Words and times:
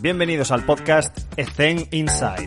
Bienvenidos 0.00 0.52
al 0.52 0.64
podcast 0.64 1.18
Ethen 1.36 1.88
Inside. 1.90 2.46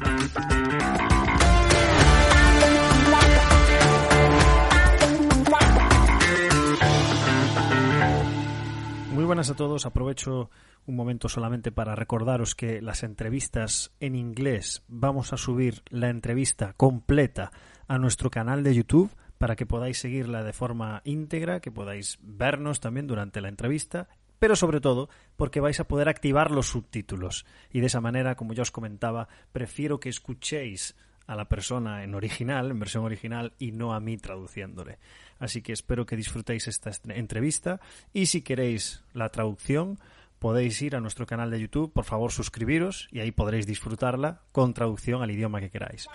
Muy 9.13 9.25
buenas 9.25 9.49
a 9.49 9.55
todos. 9.55 9.85
Aprovecho 9.85 10.49
un 10.85 10.95
momento 10.95 11.27
solamente 11.27 11.73
para 11.73 11.93
recordaros 11.93 12.55
que 12.55 12.81
las 12.81 13.03
entrevistas 13.03 13.91
en 13.99 14.15
inglés 14.15 14.83
vamos 14.87 15.33
a 15.33 15.37
subir 15.37 15.83
la 15.89 16.07
entrevista 16.07 16.71
completa 16.77 17.51
a 17.89 17.97
nuestro 17.97 18.29
canal 18.29 18.63
de 18.63 18.75
YouTube 18.75 19.11
para 19.37 19.57
que 19.57 19.65
podáis 19.65 19.97
seguirla 19.97 20.43
de 20.43 20.53
forma 20.53 21.01
íntegra, 21.03 21.59
que 21.59 21.71
podáis 21.71 22.17
vernos 22.21 22.79
también 22.79 23.07
durante 23.07 23.41
la 23.41 23.49
entrevista, 23.49 24.07
pero 24.41 24.55
sobre 24.55 24.81
todo 24.81 25.07
porque 25.37 25.59
vais 25.59 25.79
a 25.79 25.87
poder 25.87 26.09
activar 26.09 26.49
los 26.49 26.65
subtítulos. 26.65 27.45
Y 27.71 27.79
de 27.79 27.85
esa 27.85 28.01
manera, 28.01 28.33
como 28.33 28.53
ya 28.53 28.63
os 28.63 28.71
comentaba, 28.71 29.27
prefiero 29.51 29.99
que 29.99 30.09
escuchéis 30.09 30.95
a 31.27 31.35
la 31.35 31.45
persona 31.45 32.03
en 32.03 32.15
original, 32.15 32.71
en 32.71 32.79
versión 32.79 33.05
original, 33.05 33.53
y 33.59 33.71
no 33.71 33.93
a 33.93 33.99
mí 33.99 34.17
traduciéndole. 34.17 34.97
Así 35.37 35.61
que 35.61 35.73
espero 35.73 36.07
que 36.07 36.15
disfrutéis 36.15 36.67
esta 36.67 36.89
entrevista 37.09 37.81
y 38.13 38.25
si 38.25 38.41
queréis 38.41 39.03
la 39.13 39.29
traducción, 39.29 39.99
podéis 40.39 40.81
ir 40.81 40.95
a 40.95 41.01
nuestro 41.01 41.27
canal 41.27 41.51
de 41.51 41.61
YouTube, 41.61 41.93
por 41.93 42.05
favor 42.05 42.31
suscribiros 42.31 43.09
y 43.11 43.19
ahí 43.19 43.31
podréis 43.31 43.67
disfrutarla 43.67 44.41
con 44.51 44.73
traducción 44.73 45.21
al 45.21 45.29
idioma 45.29 45.59
que 45.59 45.69
queráis. 45.69 46.07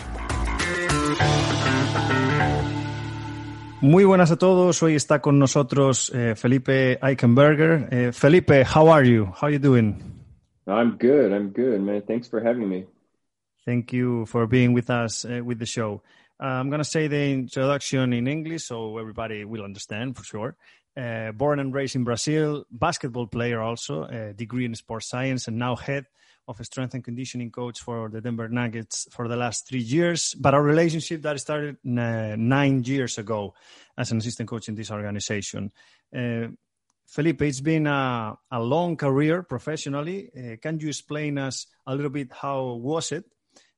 Muy 3.83 4.05
buenas 4.05 4.31
a 4.31 4.37
todos. 4.37 4.83
Hoy 4.83 4.95
está 4.95 5.21
con 5.21 5.39
nosotros 5.39 6.11
eh, 6.15 6.35
Felipe 6.35 6.99
Eichenberger. 7.03 7.89
Eh, 7.91 8.13
Felipe, 8.13 8.65
how 8.65 8.91
are 8.91 9.07
you? 9.07 9.27
How 9.27 9.49
are 9.49 9.53
you 9.53 9.59
doing? 9.59 9.97
I'm 10.67 10.97
good. 10.99 11.31
I'm 11.31 11.53
good, 11.53 11.81
man. 11.81 12.03
Thanks 12.07 12.29
for 12.29 12.41
having 12.41 12.69
me. 12.69 12.87
Thank 13.67 13.93
you 13.93 14.25
for 14.27 14.47
being 14.47 14.73
with 14.73 14.89
us 14.89 15.27
uh, 15.27 15.43
with 15.45 15.59
the 15.59 15.67
show. 15.67 16.03
Uh, 16.41 16.47
I'm 16.47 16.71
going 16.71 16.83
to 16.83 16.89
say 16.89 17.07
the 17.07 17.33
introduction 17.33 18.13
in 18.15 18.27
English 18.27 18.65
so 18.65 18.97
everybody 18.97 19.45
will 19.45 19.63
understand 19.63 20.17
for 20.17 20.25
sure. 20.25 20.57
Uh, 20.97 21.33
born 21.33 21.61
and 21.61 21.75
raised 21.75 21.97
in 21.97 22.05
Brazil, 22.05 22.65
basketball 22.71 23.27
player 23.27 23.61
also, 23.61 24.05
a 24.05 24.33
degree 24.33 24.65
in 24.65 24.75
sports 24.75 25.09
science, 25.09 25.49
and 25.49 25.59
now 25.59 25.77
head 25.77 26.07
of 26.49 26.61
a 26.61 26.65
strength 26.65 26.95
and 26.95 27.05
conditioning 27.05 27.51
coach 27.51 27.81
for 27.81 28.09
the 28.09 28.21
Denver 28.21 28.49
Nuggets 28.49 29.09
for 29.11 29.29
the 29.29 29.37
last 29.37 29.69
three 29.69 29.81
years. 29.81 30.35
But 30.35 30.55
our 30.55 30.63
relationship 30.63 31.23
that 31.23 31.41
started 31.41 31.77
uh, 31.85 32.37
nine 32.37 32.85
years 32.85 33.19
ago 33.19 33.55
as 33.97 34.13
an 34.13 34.19
assistant 34.19 34.49
coach 34.49 34.69
in 34.69 34.75
this 34.75 34.91
organization. 34.91 35.73
Uh, 36.17 36.49
Felipe, 37.07 37.43
it's 37.43 37.61
been 37.61 37.87
a, 37.87 38.37
a 38.51 38.61
long 38.61 38.97
career 38.97 39.43
professionally. 39.43 40.31
Uh, 40.37 40.57
can 40.61 40.79
you 40.81 40.89
explain 40.89 41.39
us 41.39 41.67
a 41.87 41.95
little 41.95 42.11
bit 42.11 42.33
how 42.33 42.75
was 42.75 43.13
it, 43.13 43.25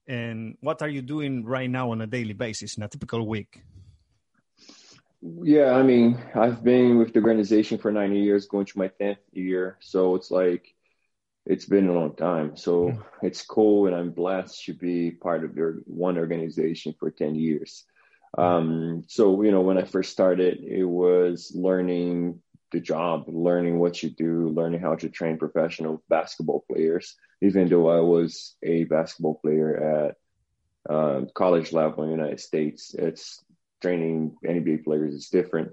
and 0.07 0.57
what 0.61 0.81
are 0.81 0.89
you 0.89 1.03
doing 1.03 1.45
right 1.45 1.71
now 1.71 1.91
on 1.91 2.01
a 2.01 2.07
daily 2.07 2.33
basis 2.33 2.77
in 2.77 2.83
a 2.83 2.89
typical 2.89 3.27
week? 3.27 3.63
Yeah, 5.21 5.73
I 5.73 5.83
mean, 5.83 6.17
I've 6.35 6.63
been 6.63 6.97
with 6.99 7.13
the 7.13 7.21
organization 7.21 7.77
for 7.79 7.91
nine 7.91 8.15
years, 8.15 8.47
going 8.47 8.67
to 8.67 8.79
my 8.79 8.89
tenth 8.89 9.19
year. 9.33 9.77
So 9.81 10.15
it's 10.15 10.31
like 10.31 10.75
it's 11.49 11.65
been 11.65 11.89
a 11.89 11.93
long 11.93 12.15
time. 12.15 12.57
So 12.57 12.91
mm. 12.91 13.03
it's 13.23 13.43
cool, 13.43 13.87
and 13.87 13.97
I'm 13.97 14.11
blessed 14.11 14.67
to 14.67 14.75
be 14.75 15.11
part 15.11 15.45
of 15.45 15.57
your 15.57 15.79
one 15.87 16.19
organization 16.19 16.95
for 17.01 17.11
ten 17.11 17.35
years. 17.35 17.85
Um, 18.37 19.05
so 19.09 19.43
you 19.43 19.51
know, 19.51 19.63
when 19.63 19.79
I 19.79 19.85
first 19.85 20.13
started, 20.13 20.63
it 20.63 20.85
was 20.85 21.51
learning 21.55 22.41
the 22.71 22.81
job, 22.81 23.25
learning 23.29 23.79
what 23.79 24.03
you 24.03 24.11
do, 24.11 24.51
learning 24.51 24.81
how 24.81 24.95
to 24.97 25.09
train 25.09 25.39
professional 25.39 26.03
basketball 26.11 26.65
players. 26.71 27.17
Even 27.41 27.69
though 27.69 27.89
I 27.89 28.01
was 28.01 28.55
a 28.63 28.85
basketball 28.85 29.37
player 29.37 30.11
at 30.89 30.93
uh, 30.93 31.23
college 31.35 31.73
level 31.73 32.05
in 32.05 32.11
the 32.11 32.17
United 32.17 32.41
States, 32.41 32.95
it's 32.95 33.43
training 33.81 34.37
NBA 34.45 34.85
players 34.85 35.15
is 35.15 35.31
different. 35.31 35.73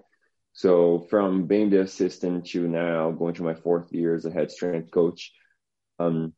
So 0.53 1.05
from 1.09 1.47
being 1.47 1.69
the 1.69 1.81
assistant 1.81 2.45
to 2.47 2.65
now 2.65 3.11
going 3.11 3.33
to 3.33 3.43
my 3.43 3.55
fourth 3.55 3.91
year 3.91 4.15
as 4.15 4.25
a 4.25 4.31
head 4.31 4.51
strength 4.51 4.89
coach, 4.89 5.33
um, 5.99 6.33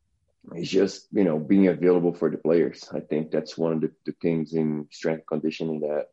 it's 0.54 0.70
just 0.70 1.08
you 1.12 1.24
know 1.24 1.40
being 1.40 1.68
available 1.68 2.14
for 2.14 2.30
the 2.30 2.38
players. 2.38 2.88
I 2.94 3.00
think 3.02 3.32
that's 3.32 3.58
one 3.58 3.74
of 3.74 3.82
the, 3.82 3.92
the 4.06 4.14
things 4.22 4.54
in 4.54 4.88
strength 4.92 5.26
conditioning 5.28 5.82
that 5.82 6.08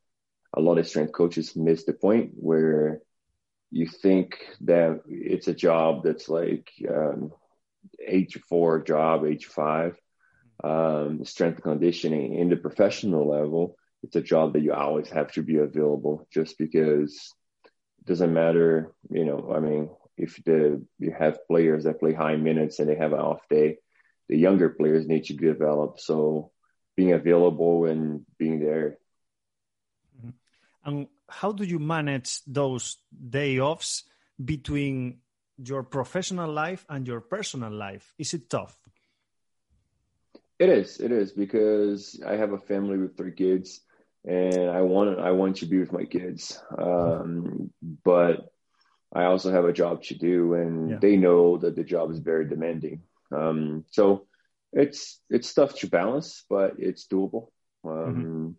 a 0.57 0.61
lot 0.61 0.79
of 0.79 0.89
strength 0.89 1.13
coaches 1.13 1.57
miss 1.57 1.85
the 1.85 1.93
point 1.93 2.33
where 2.35 3.01
you 3.71 3.87
think 3.89 4.39
that 4.63 5.01
it's 5.09 5.49
a 5.49 5.55
job 5.55 6.05
that's 6.05 6.29
like 6.29 6.71
um, 6.89 7.33
age 8.07 8.39
four 8.49 8.83
job, 8.83 9.25
age 9.27 9.47
five, 9.47 9.97
um, 10.63 11.25
strength 11.25 11.63
conditioning 11.63 12.35
in 12.35 12.49
the 12.49 12.57
professional 12.57 13.29
level. 13.29 13.77
It's 14.03 14.17
a 14.17 14.23
job 14.23 14.53
that 14.53 14.63
you 14.63 14.73
always 14.73 15.09
have 15.11 15.33
to 15.33 15.43
be 15.43 15.57
available 15.57 16.27
just 16.33 16.59
because 16.59 17.35
it 18.01 18.07
doesn't 18.07 18.33
matter, 18.33 18.93
you 19.11 19.25
know, 19.25 19.53
I 19.55 19.61
mean, 19.61 19.91
if 20.17 20.43
the 20.45 20.85
you 20.99 21.15
have 21.19 21.47
players 21.47 21.85
that 21.85 22.01
play 22.01 22.13
high 22.13 22.37
minutes 22.37 22.79
and 22.79 22.89
they 22.89 22.95
have 22.97 23.13
an 23.13 23.21
off 23.21 23.49
day, 23.49 23.79
the 24.29 24.37
younger 24.37 24.71
players 24.71 25.07
need 25.07 25.25
to 25.25 25.35
develop. 25.35 26.01
So 26.01 26.51
being 26.97 27.13
available 27.13 27.87
and 27.87 28.25
being 28.39 28.61
there. 28.61 28.99
Mm-hmm. 30.19 30.31
And 30.85 31.09
how 31.29 31.53
do 31.53 31.65
you 31.65 31.79
manage 31.79 32.43
those 32.47 32.99
day 33.13 33.59
offs 33.59 34.05
between 34.43 35.19
your 35.57 35.83
professional 35.83 36.51
life 36.51 36.85
and 36.89 37.07
your 37.07 37.21
personal 37.21 37.73
life? 37.73 38.15
Is 38.19 38.35
it 38.35 38.51
tough? 38.51 38.77
It 40.59 40.69
is. 40.69 41.01
It 41.01 41.11
is 41.11 41.33
because 41.33 42.21
I 42.25 42.37
have 42.37 42.53
a 42.53 42.59
family 42.59 42.99
with 42.99 43.17
three 43.17 43.33
kids, 43.33 43.81
and 44.25 44.71
I 44.71 44.83
want 44.83 45.19
I 45.19 45.33
want 45.33 45.57
to 45.57 45.67
be 45.67 45.79
with 45.79 45.93
my 45.93 46.05
kids. 46.05 46.61
Um, 46.79 47.73
but 48.05 48.54
I 49.15 49.25
also 49.25 49.53
have 49.53 49.65
a 49.65 49.73
job 49.73 50.03
to 50.05 50.15
do, 50.15 50.55
and 50.55 50.91
yeah. 50.91 50.97
they 51.01 51.17
know 51.17 51.57
that 51.59 51.77
the 51.77 51.85
job 51.85 52.11
is 52.11 52.19
very 52.19 52.47
demanding. 52.47 53.03
Um, 53.31 53.85
so 53.91 54.27
it's 54.73 55.21
it's 55.31 55.55
tough 55.55 55.79
to 55.79 55.87
balance, 55.87 56.45
but 56.51 56.75
it's 56.79 57.07
doable. 57.07 57.49
Um, 57.85 58.57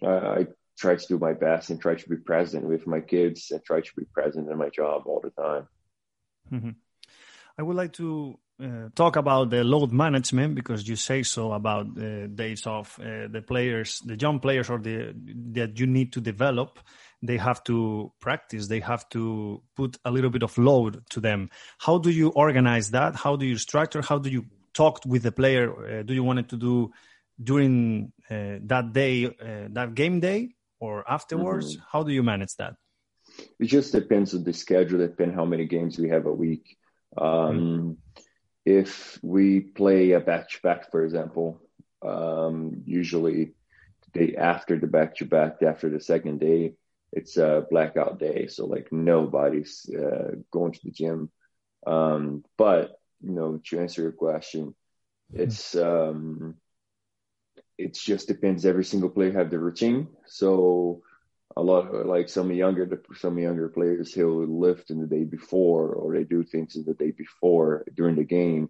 mm-hmm. 0.00 0.06
I, 0.06 0.40
I, 0.40 0.46
try 0.78 0.96
to 0.96 1.06
do 1.06 1.18
my 1.18 1.34
best 1.34 1.70
and 1.70 1.80
try 1.80 1.94
to 1.94 2.08
be 2.08 2.16
present 2.16 2.64
with 2.64 2.86
my 2.86 3.00
kids 3.00 3.50
and 3.50 3.62
try 3.62 3.80
to 3.80 3.90
be 3.96 4.04
present 4.06 4.50
in 4.50 4.56
my 4.56 4.68
job 4.70 5.02
all 5.06 5.20
the 5.20 5.30
time. 5.30 5.68
Mm-hmm. 6.50 6.70
I 7.58 7.62
would 7.62 7.76
like 7.76 7.92
to 7.94 8.38
uh, 8.62 8.88
talk 8.94 9.16
about 9.16 9.50
the 9.50 9.64
load 9.64 9.92
management 9.92 10.54
because 10.54 10.88
you 10.88 10.96
say 10.96 11.22
so 11.22 11.52
about 11.52 11.94
the 11.94 12.28
days 12.32 12.66
of 12.66 12.96
uh, 13.00 13.26
the 13.28 13.42
players, 13.46 14.00
the 14.04 14.16
young 14.16 14.38
players, 14.38 14.70
or 14.70 14.78
the 14.78 15.14
that 15.52 15.78
you 15.78 15.86
need 15.86 16.12
to 16.12 16.20
develop. 16.20 16.78
They 17.22 17.38
have 17.38 17.62
to 17.64 18.12
practice. 18.20 18.68
They 18.68 18.80
have 18.80 19.08
to 19.10 19.62
put 19.76 19.96
a 20.04 20.10
little 20.10 20.30
bit 20.30 20.42
of 20.42 20.56
load 20.58 21.02
to 21.10 21.20
them. 21.20 21.50
How 21.78 21.98
do 21.98 22.10
you 22.10 22.28
organize 22.28 22.90
that? 22.90 23.16
How 23.16 23.36
do 23.36 23.46
you 23.46 23.56
structure? 23.56 24.02
How 24.02 24.18
do 24.18 24.30
you 24.30 24.46
talk 24.74 25.02
with 25.06 25.22
the 25.22 25.32
player? 25.32 26.00
Uh, 26.00 26.02
do 26.02 26.14
you 26.14 26.24
want 26.24 26.38
it 26.38 26.48
to 26.50 26.56
do 26.56 26.92
during 27.42 28.12
uh, 28.30 28.58
that 28.62 28.92
day 28.92 29.26
uh, 29.26 29.68
that 29.70 29.94
game 29.94 30.20
day 30.20 30.50
or 30.78 31.04
afterwards? 31.10 31.76
Mm-hmm. 31.76 31.84
how 31.90 32.02
do 32.02 32.12
you 32.12 32.22
manage 32.22 32.54
that? 32.58 32.74
It 33.58 33.66
just 33.66 33.92
depends 33.92 34.34
on 34.34 34.44
the 34.44 34.52
schedule. 34.52 34.98
Depends 34.98 35.34
how 35.34 35.46
many 35.46 35.66
games 35.66 35.98
we 35.98 36.10
have 36.10 36.26
a 36.26 36.32
week. 36.32 36.76
Um, 37.16 37.26
mm-hmm. 37.26 37.92
If 38.64 39.18
we 39.22 39.60
play 39.60 40.12
a 40.12 40.20
back 40.20 40.48
to 40.50 40.60
back 40.62 40.90
for 40.90 41.04
example 41.04 41.60
um, 42.02 42.82
usually 42.84 43.54
the 44.12 44.26
day 44.26 44.36
after 44.36 44.78
the 44.78 44.86
back 44.86 45.16
to 45.16 45.24
back 45.24 45.62
after 45.62 45.88
the 45.88 46.00
second 46.00 46.40
day 46.40 46.74
it's 47.12 47.36
a 47.36 47.66
blackout 47.70 48.18
day, 48.18 48.46
so 48.46 48.66
like 48.66 48.90
nobody's 48.90 49.88
uh, 49.94 50.32
going 50.50 50.72
to 50.72 50.80
the 50.82 50.90
gym. 50.90 51.30
Um, 51.86 52.42
but 52.56 52.98
you 53.20 53.32
know, 53.32 53.60
to 53.66 53.80
answer 53.80 54.02
your 54.02 54.12
question, 54.12 54.74
it's 55.32 55.74
um, 55.76 56.54
it 57.76 57.94
just 57.94 58.28
depends. 58.28 58.64
Every 58.64 58.84
single 58.84 59.10
player 59.10 59.32
have 59.32 59.50
the 59.50 59.58
routine. 59.58 60.08
So 60.26 61.02
a 61.56 61.62
lot 61.62 61.94
of 61.94 62.06
like 62.06 62.28
some 62.28 62.50
younger 62.52 63.02
some 63.16 63.38
younger 63.38 63.68
players 63.68 64.14
he'll 64.14 64.46
lift 64.46 64.90
in 64.90 65.00
the 65.00 65.06
day 65.06 65.24
before 65.24 65.88
or 65.92 66.14
they 66.14 66.24
do 66.24 66.42
things 66.42 66.76
in 66.76 66.84
the 66.84 66.94
day 66.94 67.10
before 67.10 67.84
during 67.94 68.16
the 68.16 68.24
game 68.24 68.68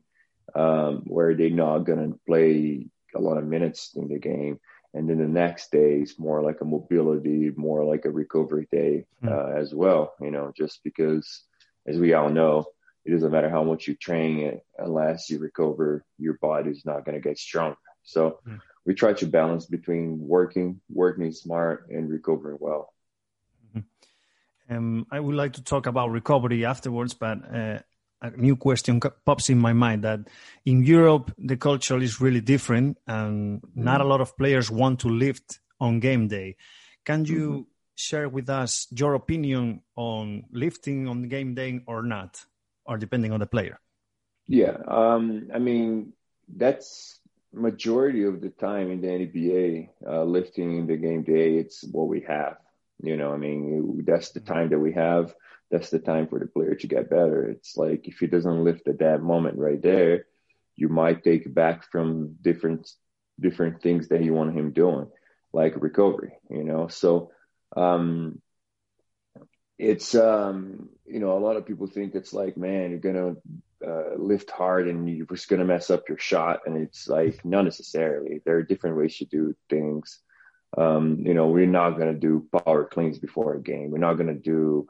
um, 0.54 1.02
where 1.06 1.34
they're 1.34 1.50
not 1.50 1.80
gonna 1.80 2.12
play 2.26 2.86
a 3.14 3.20
lot 3.20 3.38
of 3.38 3.46
minutes 3.46 3.92
in 3.94 4.08
the 4.08 4.18
game 4.18 4.58
and 4.94 5.08
then 5.08 5.18
the 5.18 5.28
next 5.28 5.70
day 5.72 6.00
is 6.00 6.18
more 6.18 6.42
like 6.42 6.60
a 6.60 6.66
mobility, 6.66 7.50
more 7.56 7.84
like 7.84 8.04
a 8.04 8.10
recovery 8.10 8.68
day 8.70 9.06
mm. 9.22 9.30
uh, 9.30 9.58
as 9.58 9.74
well. 9.74 10.14
You 10.20 10.30
know, 10.30 10.52
just 10.56 10.80
because, 10.84 11.44
as 11.86 11.98
we 11.98 12.12
all 12.12 12.28
know, 12.28 12.66
it 13.04 13.10
doesn't 13.10 13.32
matter 13.32 13.48
how 13.48 13.64
much 13.64 13.88
you 13.88 13.94
train 13.94 14.40
it 14.40 14.64
unless 14.78 15.30
you 15.30 15.38
recover, 15.38 16.04
your 16.18 16.34
body's 16.34 16.84
not 16.84 17.04
going 17.04 17.14
to 17.14 17.26
get 17.26 17.38
strong. 17.38 17.74
So 18.02 18.40
mm. 18.46 18.60
We 18.84 18.94
try 18.94 19.12
to 19.14 19.26
balance 19.26 19.66
between 19.66 20.18
working, 20.18 20.80
working 20.90 21.32
smart, 21.32 21.88
and 21.90 22.10
recovering 22.10 22.58
well. 22.60 22.92
Mm-hmm. 23.76 24.74
Um, 24.74 25.06
I 25.10 25.20
would 25.20 25.34
like 25.34 25.54
to 25.54 25.62
talk 25.62 25.86
about 25.86 26.10
recovery 26.10 26.64
afterwards, 26.64 27.14
but 27.14 27.38
uh, 27.54 27.78
a 28.22 28.30
new 28.36 28.56
question 28.56 29.00
pops 29.26 29.50
in 29.50 29.58
my 29.58 29.72
mind 29.72 30.04
that 30.04 30.20
in 30.64 30.84
Europe 30.84 31.32
the 31.38 31.56
culture 31.56 31.98
is 31.98 32.20
really 32.20 32.40
different 32.40 32.96
and 33.06 33.60
not 33.74 34.00
a 34.00 34.04
lot 34.04 34.20
of 34.20 34.36
players 34.36 34.70
want 34.70 35.00
to 35.00 35.08
lift 35.08 35.60
on 35.80 36.00
game 36.00 36.28
day. 36.28 36.56
Can 37.04 37.24
you 37.24 37.50
mm-hmm. 37.50 37.62
share 37.96 38.28
with 38.28 38.48
us 38.48 38.86
your 38.90 39.14
opinion 39.14 39.82
on 39.96 40.44
lifting 40.52 41.08
on 41.08 41.28
game 41.28 41.54
day 41.54 41.80
or 41.86 42.02
not, 42.02 42.44
or 42.86 42.96
depending 42.96 43.32
on 43.32 43.40
the 43.40 43.46
player? 43.46 43.80
Yeah, 44.46 44.76
um, 44.86 45.50
I 45.52 45.58
mean 45.58 46.12
that's 46.48 47.18
majority 47.52 48.24
of 48.24 48.40
the 48.40 48.50
time 48.50 48.90
in 48.90 49.00
the 49.00 49.08
NBA, 49.08 49.88
uh, 50.06 50.24
lifting 50.24 50.78
in 50.78 50.86
the 50.86 50.96
game 50.96 51.22
day, 51.22 51.56
it's 51.56 51.84
what 51.84 52.08
we 52.08 52.20
have. 52.22 52.56
You 53.02 53.16
know, 53.16 53.32
I 53.32 53.36
mean, 53.36 54.04
that's 54.06 54.30
the 54.30 54.40
time 54.40 54.70
that 54.70 54.78
we 54.78 54.92
have. 54.92 55.34
That's 55.70 55.90
the 55.90 55.98
time 55.98 56.28
for 56.28 56.38
the 56.38 56.46
player 56.46 56.74
to 56.74 56.86
get 56.86 57.10
better. 57.10 57.48
It's 57.48 57.76
like 57.76 58.06
if 58.06 58.18
he 58.18 58.26
doesn't 58.26 58.64
lift 58.64 58.88
at 58.88 59.00
that 59.00 59.22
moment 59.22 59.58
right 59.58 59.80
there, 59.80 60.26
you 60.76 60.88
might 60.88 61.24
take 61.24 61.52
back 61.52 61.90
from 61.90 62.36
different 62.40 62.88
different 63.40 63.82
things 63.82 64.08
that 64.08 64.22
you 64.22 64.34
want 64.34 64.56
him 64.56 64.72
doing, 64.72 65.08
like 65.52 65.82
recovery. 65.82 66.34
You 66.50 66.64
know, 66.64 66.88
so 66.88 67.32
um, 67.74 68.40
it's 69.78 70.14
um, 70.14 70.90
you 71.06 71.18
know 71.18 71.36
a 71.36 71.40
lot 71.40 71.56
of 71.56 71.66
people 71.66 71.86
think 71.86 72.14
it's 72.14 72.32
like, 72.32 72.56
man, 72.56 72.90
you're 72.90 72.98
gonna 73.00 73.36
uh, 73.86 74.16
lift 74.16 74.50
hard 74.50 74.88
and 74.88 75.08
you're 75.08 75.26
just 75.26 75.48
going 75.48 75.60
to 75.60 75.66
mess 75.66 75.90
up 75.90 76.08
your 76.08 76.18
shot. 76.18 76.60
And 76.66 76.76
it's 76.76 77.08
like, 77.08 77.44
not 77.44 77.64
necessarily. 77.64 78.40
There 78.44 78.56
are 78.56 78.62
different 78.62 78.96
ways 78.96 79.16
to 79.18 79.24
do 79.24 79.54
things. 79.68 80.20
Um, 80.76 81.18
you 81.20 81.34
know, 81.34 81.48
we're 81.48 81.66
not 81.66 81.98
going 81.98 82.12
to 82.12 82.18
do 82.18 82.46
power 82.64 82.84
cleans 82.84 83.18
before 83.18 83.54
a 83.54 83.62
game. 83.62 83.90
We're 83.90 83.98
not 83.98 84.14
going 84.14 84.34
to 84.34 84.40
do, 84.40 84.88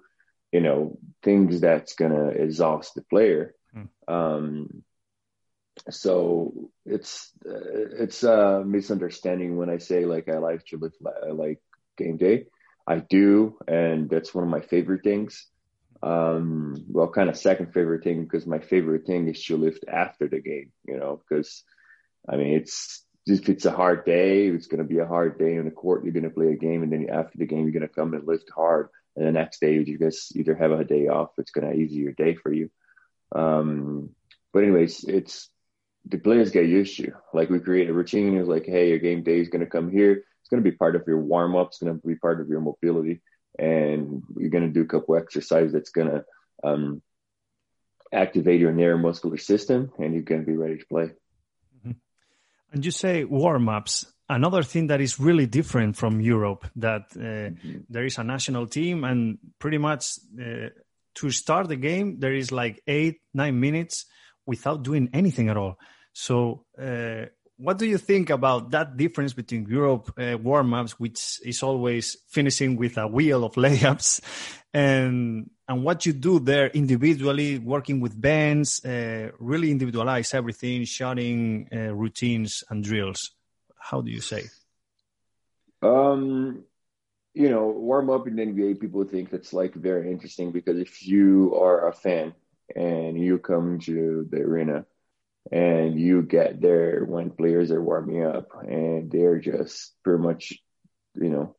you 0.53 0.61
know, 0.61 0.99
things 1.23 1.61
that's 1.61 1.95
going 1.95 2.13
to 2.13 2.29
exhaust 2.29 2.95
the 2.95 3.03
player. 3.03 3.55
Hmm. 3.73 4.13
Um, 4.15 4.85
so 5.91 6.71
it's 6.85 7.33
uh, 7.47 7.99
it's 7.99 8.23
a 8.23 8.63
misunderstanding 8.65 9.57
when 9.57 9.71
I 9.71 9.79
say 9.79 10.05
like 10.05 10.29
I 10.29 10.39
like 10.39 10.65
to 10.67 10.77
lift 10.77 10.97
like 11.33 11.61
game 11.97 12.17
day. 12.17 12.47
I 12.87 12.99
do, 12.99 13.59
and 13.67 14.11
that's 14.11 14.35
one 14.35 14.45
of 14.45 14.51
my 14.51 14.61
favorite 14.61 15.03
things. 15.03 15.47
Um, 16.03 16.85
well, 16.89 17.09
kind 17.09 17.29
of 17.29 17.37
second 17.37 17.73
favorite 17.73 18.03
thing 18.03 18.25
because 18.25 18.47
my 18.47 18.59
favorite 18.59 19.07
thing 19.07 19.29
is 19.29 19.43
to 19.45 19.57
lift 19.57 19.85
after 19.87 20.27
the 20.27 20.41
game, 20.41 20.73
you 20.85 20.99
know, 20.99 21.21
because 21.29 21.63
I 22.29 22.37
mean, 22.37 22.55
it's 22.55 23.05
if 23.27 23.49
it's 23.49 23.67
a 23.67 23.71
hard 23.71 24.05
day, 24.05 24.49
it's 24.49 24.67
going 24.67 24.83
to 24.83 24.89
be 24.89 24.99
a 24.99 25.07
hard 25.07 25.39
day 25.39 25.59
on 25.59 25.65
the 25.65 25.71
court. 25.71 26.03
You're 26.03 26.13
going 26.13 26.25
to 26.25 26.31
play 26.31 26.49
a 26.49 26.57
game, 26.57 26.83
and 26.83 26.93
then 26.93 27.09
after 27.09 27.39
the 27.39 27.47
game, 27.47 27.63
you're 27.63 27.73
going 27.73 27.83
to 27.83 27.89
come 27.89 28.15
and 28.15 28.27
lift 28.27 28.51
hard. 28.55 28.89
And 29.15 29.27
the 29.27 29.33
next 29.33 29.61
day, 29.61 29.75
you 29.75 29.99
just 29.99 30.35
either 30.35 30.57
have 30.57 30.73
a 30.73 30.85
day 30.85 31.07
off. 31.07 31.31
It's 31.39 31.53
going 31.53 31.71
to 31.71 31.77
ease 31.77 31.93
your 31.93 32.13
day 32.13 32.35
for 32.35 32.53
you. 32.53 32.71
Um, 33.31 34.11
but 34.53 34.65
anyways, 34.65 35.05
it's 35.05 35.51
the 36.07 36.19
players 36.19 36.51
get 36.51 36.67
used 36.67 36.97
to. 36.97 37.13
Like 37.33 37.49
we 37.49 37.61
create 37.61 37.89
a 37.89 37.93
routine. 37.93 38.37
It's 38.37 38.49
like, 38.49 38.67
hey, 38.67 38.89
your 38.89 38.99
game 38.99 39.23
day 39.23 39.39
is 39.39 39.51
going 39.51 39.65
to 39.65 39.71
come 39.71 39.91
here. 39.91 40.25
It's 40.41 40.49
going 40.51 40.63
to 40.63 40.69
be 40.69 40.77
part 40.77 40.97
of 40.97 41.05
your 41.07 41.21
warm 41.21 41.55
up. 41.55 41.69
It's 41.69 41.79
going 41.79 41.95
to 41.95 42.07
be 42.07 42.17
part 42.17 42.41
of 42.41 42.49
your 42.49 42.61
mobility 42.61 43.21
and 43.59 44.23
you're 44.37 44.51
going 44.51 44.67
to 44.67 44.73
do 44.73 44.83
a 44.83 44.87
couple 44.87 45.17
exercises 45.17 45.73
that's 45.73 45.91
going 45.91 46.11
to 46.11 46.25
um, 46.65 47.03
activate 48.13 48.61
your 48.61 48.73
neuromuscular 48.73 49.41
system, 49.41 49.93
and 49.99 50.15
you're 50.15 50.23
going 50.23 50.43
to 50.43 50.47
be 50.47 50.57
ready 50.57 50.79
to 50.79 50.87
play. 50.87 51.11
Mm-hmm. 51.79 51.93
And 52.73 52.85
you 52.85 52.91
say 52.91 53.25
warm 53.25 53.69
ups. 53.69 54.07
Another 54.29 54.63
thing 54.63 54.87
that 54.87 55.01
is 55.01 55.21
really 55.21 55.47
different 55.47 55.97
from 55.97 56.21
Europe 56.21 56.67
that 56.77 57.03
uh, 57.17 57.21
mm-hmm. 57.21 57.81
there 57.91 58.05
is 58.05 58.19
a 58.19 58.25
national 58.25 58.67
team, 58.67 59.05
and 59.05 59.39
pretty 59.59 59.79
much 59.79 60.19
uh, 60.41 60.69
to 61.15 61.31
start 61.31 61.69
the 61.69 61.77
game 61.77 62.19
there 62.21 62.33
is 62.33 62.51
like 62.51 62.83
eight 62.87 63.21
nine 63.35 63.61
minutes 63.61 64.07
without 64.47 64.83
doing 64.83 65.11
anything 65.13 65.49
at 65.49 65.57
all. 65.57 65.79
So 66.13 66.65
uh, 66.79 67.27
what 67.63 67.79
do 67.79 67.87
you 67.87 67.97
think 67.97 68.29
about 68.31 68.71
that 68.73 68.97
difference 68.97 69.33
between 69.33 69.67
Europe 69.69 70.13
uh, 70.19 70.37
warm 70.37 70.75
ups, 70.75 70.99
which 70.99 71.39
is 71.45 71.63
always 71.63 72.17
finishing 72.29 72.77
with 72.77 72.99
a 72.99 73.07
wheel 73.07 73.45
of 73.45 73.55
layups, 73.65 74.21
and 74.75 75.49
and 75.69 75.85
what 75.85 76.05
you 76.05 76.13
do 76.13 76.41
there 76.41 76.67
individually, 76.69 77.59
working 77.59 78.01
with 78.01 78.21
bands, 78.21 78.85
uh, 78.85 79.31
really 79.39 79.71
individualize 79.71 80.35
everything, 80.35 80.85
shooting 80.85 81.69
uh, 81.73 81.95
routines 81.95 82.65
and 82.69 82.83
drills. 82.83 83.31
How 83.79 84.01
do 84.01 84.11
you 84.11 84.21
say? 84.21 84.45
Um, 85.83 86.65
you 87.33 87.49
know, 87.49 87.67
warm 87.69 88.11
up 88.11 88.27
in 88.27 88.37
the 88.37 88.43
NBA, 88.43 88.81
people 88.81 89.05
think 89.05 89.31
that's 89.31 89.53
like 89.53 89.75
very 89.75 90.11
interesting 90.11 90.51
because 90.51 90.79
if 90.79 91.07
you 91.07 91.55
are 91.57 91.89
a 91.89 91.93
fan 91.93 92.35
and 92.75 93.19
you 93.19 93.39
come 93.39 93.79
to 93.81 94.27
the 94.31 94.39
arena 94.39 94.85
and 95.51 95.99
you 95.99 96.23
get 96.23 96.61
there 96.61 97.05
when 97.05 97.31
players 97.31 97.71
are 97.71 97.83
warming 97.83 98.25
up 98.25 98.49
and 98.63 99.11
they're 99.11 99.41
just 99.41 99.95
pretty 100.05 100.23
much, 100.23 100.55
you 101.15 101.31
know, 101.31 101.57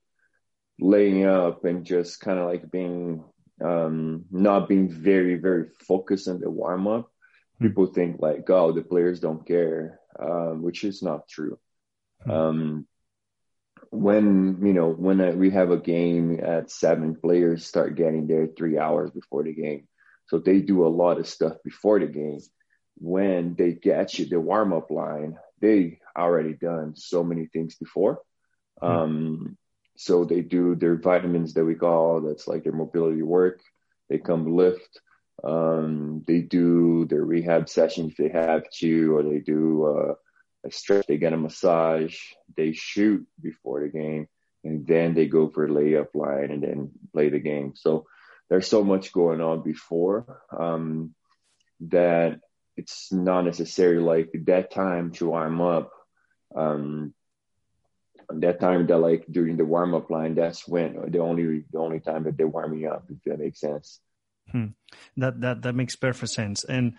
laying 0.80 1.26
up 1.26 1.66
and 1.66 1.86
just 1.86 2.20
kind 2.20 2.40
of 2.40 2.46
like 2.46 2.72
being 2.72 3.24
um, 3.64 4.26
not 4.32 4.70
being 4.70 4.90
very 4.90 5.36
very 5.36 5.70
focused 5.88 6.28
on 6.28 6.40
the 6.40 6.50
warm 6.50 6.88
up. 6.88 7.12
Hmm. 7.60 7.68
People 7.68 7.88
think 7.88 8.18
like, 8.20 8.50
oh, 8.50 8.72
the 8.72 8.82
players 8.82 9.20
don't 9.20 9.46
care, 9.46 10.00
um, 10.20 10.62
which 10.62 10.84
is 10.84 11.02
not 11.04 11.28
true. 11.28 11.60
Hmm. 12.24 12.32
Um, 12.32 12.88
when 13.90 14.66
you 14.66 14.74
know 14.74 14.90
when 14.90 15.38
we 15.38 15.52
have 15.52 15.72
a 15.72 15.78
game 15.78 16.40
at 16.42 16.72
seven, 16.72 17.16
players 17.16 17.66
start 17.66 17.96
getting 17.96 18.28
there 18.28 18.48
three 18.48 18.80
hours 18.80 19.12
before 19.12 19.44
the 19.44 19.54
game, 19.54 19.88
so 20.28 20.40
they 20.40 20.62
do 20.62 20.86
a 20.86 20.90
lot 20.90 21.20
of 21.20 21.28
stuff 21.28 21.58
before 21.64 22.00
the 22.00 22.08
game 22.08 22.40
when 22.98 23.56
they 23.56 23.74
get 23.74 24.18
you 24.18 24.26
the 24.26 24.40
warm 24.40 24.74
up 24.74 24.92
line, 24.92 25.38
they 25.60 26.00
already 26.18 26.54
done 26.54 26.96
so 26.96 27.24
many 27.24 27.48
things 27.48 27.76
before. 27.76 28.22
Mm-hmm. 28.82 28.98
Um, 28.98 29.58
so 29.96 30.26
they 30.26 30.42
do 30.42 30.76
their 30.76 30.98
vitamins 30.98 31.54
that 31.54 31.66
we 31.66 31.76
call 31.76 32.22
that's 32.22 32.48
like 32.48 32.64
their 32.64 32.74
mobility 32.74 33.22
work. 33.22 33.62
They 34.10 34.18
come 34.18 34.56
lift. 34.56 35.00
Um, 35.44 36.24
they 36.28 36.40
do 36.40 37.06
their 37.06 37.24
rehab 37.24 37.70
session 37.70 38.08
if 38.08 38.18
they 38.18 38.30
have 38.30 38.64
to, 38.80 39.16
or 39.16 39.24
they 39.24 39.40
do 39.40 39.86
uh, 39.86 40.14
a 40.66 40.72
stretch. 40.72 41.06
They 41.08 41.18
get 41.18 41.34
a 41.34 41.38
massage. 41.38 42.18
They 42.56 42.74
shoot 42.74 43.26
before 43.42 43.82
the 43.82 43.90
game, 43.90 44.28
and 44.64 44.86
then 44.88 45.14
they 45.14 45.28
go 45.28 45.50
for 45.50 45.66
a 45.66 45.70
layup 45.70 46.16
line 46.16 46.52
and 46.52 46.64
then 46.64 46.92
play 47.12 47.30
the 47.30 47.40
game. 47.40 47.74
So 47.76 48.06
there's 48.50 48.68
so 48.68 48.84
much 48.84 49.12
going 49.12 49.42
on 49.42 49.64
before 49.64 50.42
um, 50.58 51.14
that 51.82 52.40
it's 52.76 53.12
not 53.12 53.46
necessarily 53.46 54.02
like 54.02 54.32
that 54.46 54.72
time 54.72 55.12
to 55.14 55.30
warm 55.30 55.62
up. 55.62 55.92
Um, 56.56 57.14
that 58.30 58.60
time 58.60 58.88
that 58.88 58.98
like 58.98 59.26
during 59.30 59.58
the 59.58 59.66
warm 59.66 59.94
up 59.94 60.10
line, 60.10 60.36
that's 60.36 60.68
when 60.68 61.12
the 61.12 61.20
only 61.20 61.66
the 61.72 61.80
only 61.80 62.00
time 62.00 62.24
that 62.24 62.38
they're 62.38 62.48
warming 62.48 62.88
up, 62.88 63.06
if 63.10 63.22
that 63.26 63.40
makes 63.40 63.60
sense. 63.60 64.00
Hmm. 64.52 64.68
That 65.18 65.42
that 65.42 65.62
that 65.62 65.76
makes 65.76 65.96
perfect 65.96 66.32
sense. 66.32 66.64
And 66.64 66.94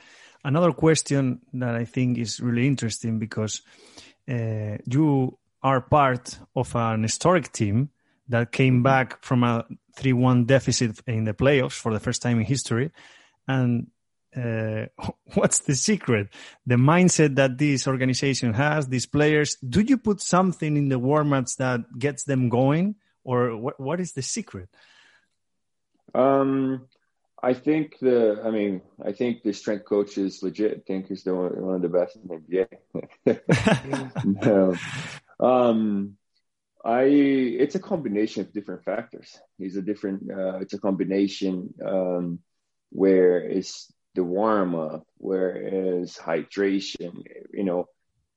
another 0.45 0.73
question 0.73 1.41
that 1.55 1.75
I 1.75 1.85
think 1.85 2.19
is 2.19 2.41
really 2.41 2.67
interesting 2.67 3.19
because 3.19 3.63
uh, 4.29 4.79
you 4.87 5.39
are 5.63 5.81
part 5.81 6.39
of 6.55 6.75
an 6.77 7.03
historic 7.03 7.53
team 7.53 7.91
that 8.29 8.53
came 8.53 8.83
back 8.83 9.23
from 9.23 9.43
a 9.43 9.67
3-1 9.99 10.47
deficit 10.47 11.01
in 11.07 11.25
the 11.25 11.35
playoffs 11.35 11.73
for 11.73 11.93
the 11.93 12.01
first 12.01 12.23
time 12.23 12.39
in 12.39 12.45
history 12.45 12.91
and 13.47 13.87
uh, 14.37 14.87
what's 15.35 15.61
the 15.61 15.75
secret? 15.75 16.29
The 16.67 16.77
mindset 16.77 17.37
that 17.37 17.59
this 17.59 17.87
organization 17.87 18.55
has, 18.55 18.89
these 18.89 19.07
players. 19.07 19.57
Do 19.57 19.81
you 19.81 19.99
put 19.99 20.21
something 20.21 20.77
in 20.77 20.89
the 20.89 20.99
warm-ups 20.99 21.57
that 21.57 21.99
gets 21.99 22.25
them 22.25 22.49
going, 22.49 22.97
or 23.23 23.57
what? 23.57 23.79
What 23.81 24.01
is 24.01 24.13
the 24.13 24.23
secret? 24.23 24.69
Um, 26.15 26.87
I 27.43 27.55
think 27.55 27.99
the. 28.01 28.41
I 28.45 28.51
mean, 28.51 28.83
I 29.05 29.13
think 29.13 29.43
the 29.43 29.53
strength 29.53 29.85
coach 29.85 30.19
is 30.19 30.43
legit. 30.43 30.79
I 30.79 30.81
think 30.87 31.09
he's 31.09 31.25
the 31.25 31.35
one, 31.35 31.61
one 31.61 31.75
of 31.77 31.83
the 31.83 31.89
best 31.89 32.17
in 32.17 32.29
the 32.29 32.69
NBA. 33.27 33.41
no. 34.45 34.77
Um, 35.41 36.17
I. 36.85 37.03
It's 37.05 37.75
a 37.75 37.81
combination 37.81 38.43
of 38.43 38.53
different 38.53 38.85
factors. 38.85 39.39
He's 39.59 39.77
a 39.77 39.83
different. 39.83 40.31
Uh, 40.31 40.59
it's 40.59 40.75
a 40.75 40.79
combination. 40.79 41.75
Um, 41.85 42.41
where 42.95 43.39
it's 43.39 43.93
the 44.15 44.25
warm 44.25 44.75
up, 44.75 45.07
whereas 45.19 46.17
hydration, 46.17 47.25
you 47.53 47.65
know, 47.65 47.87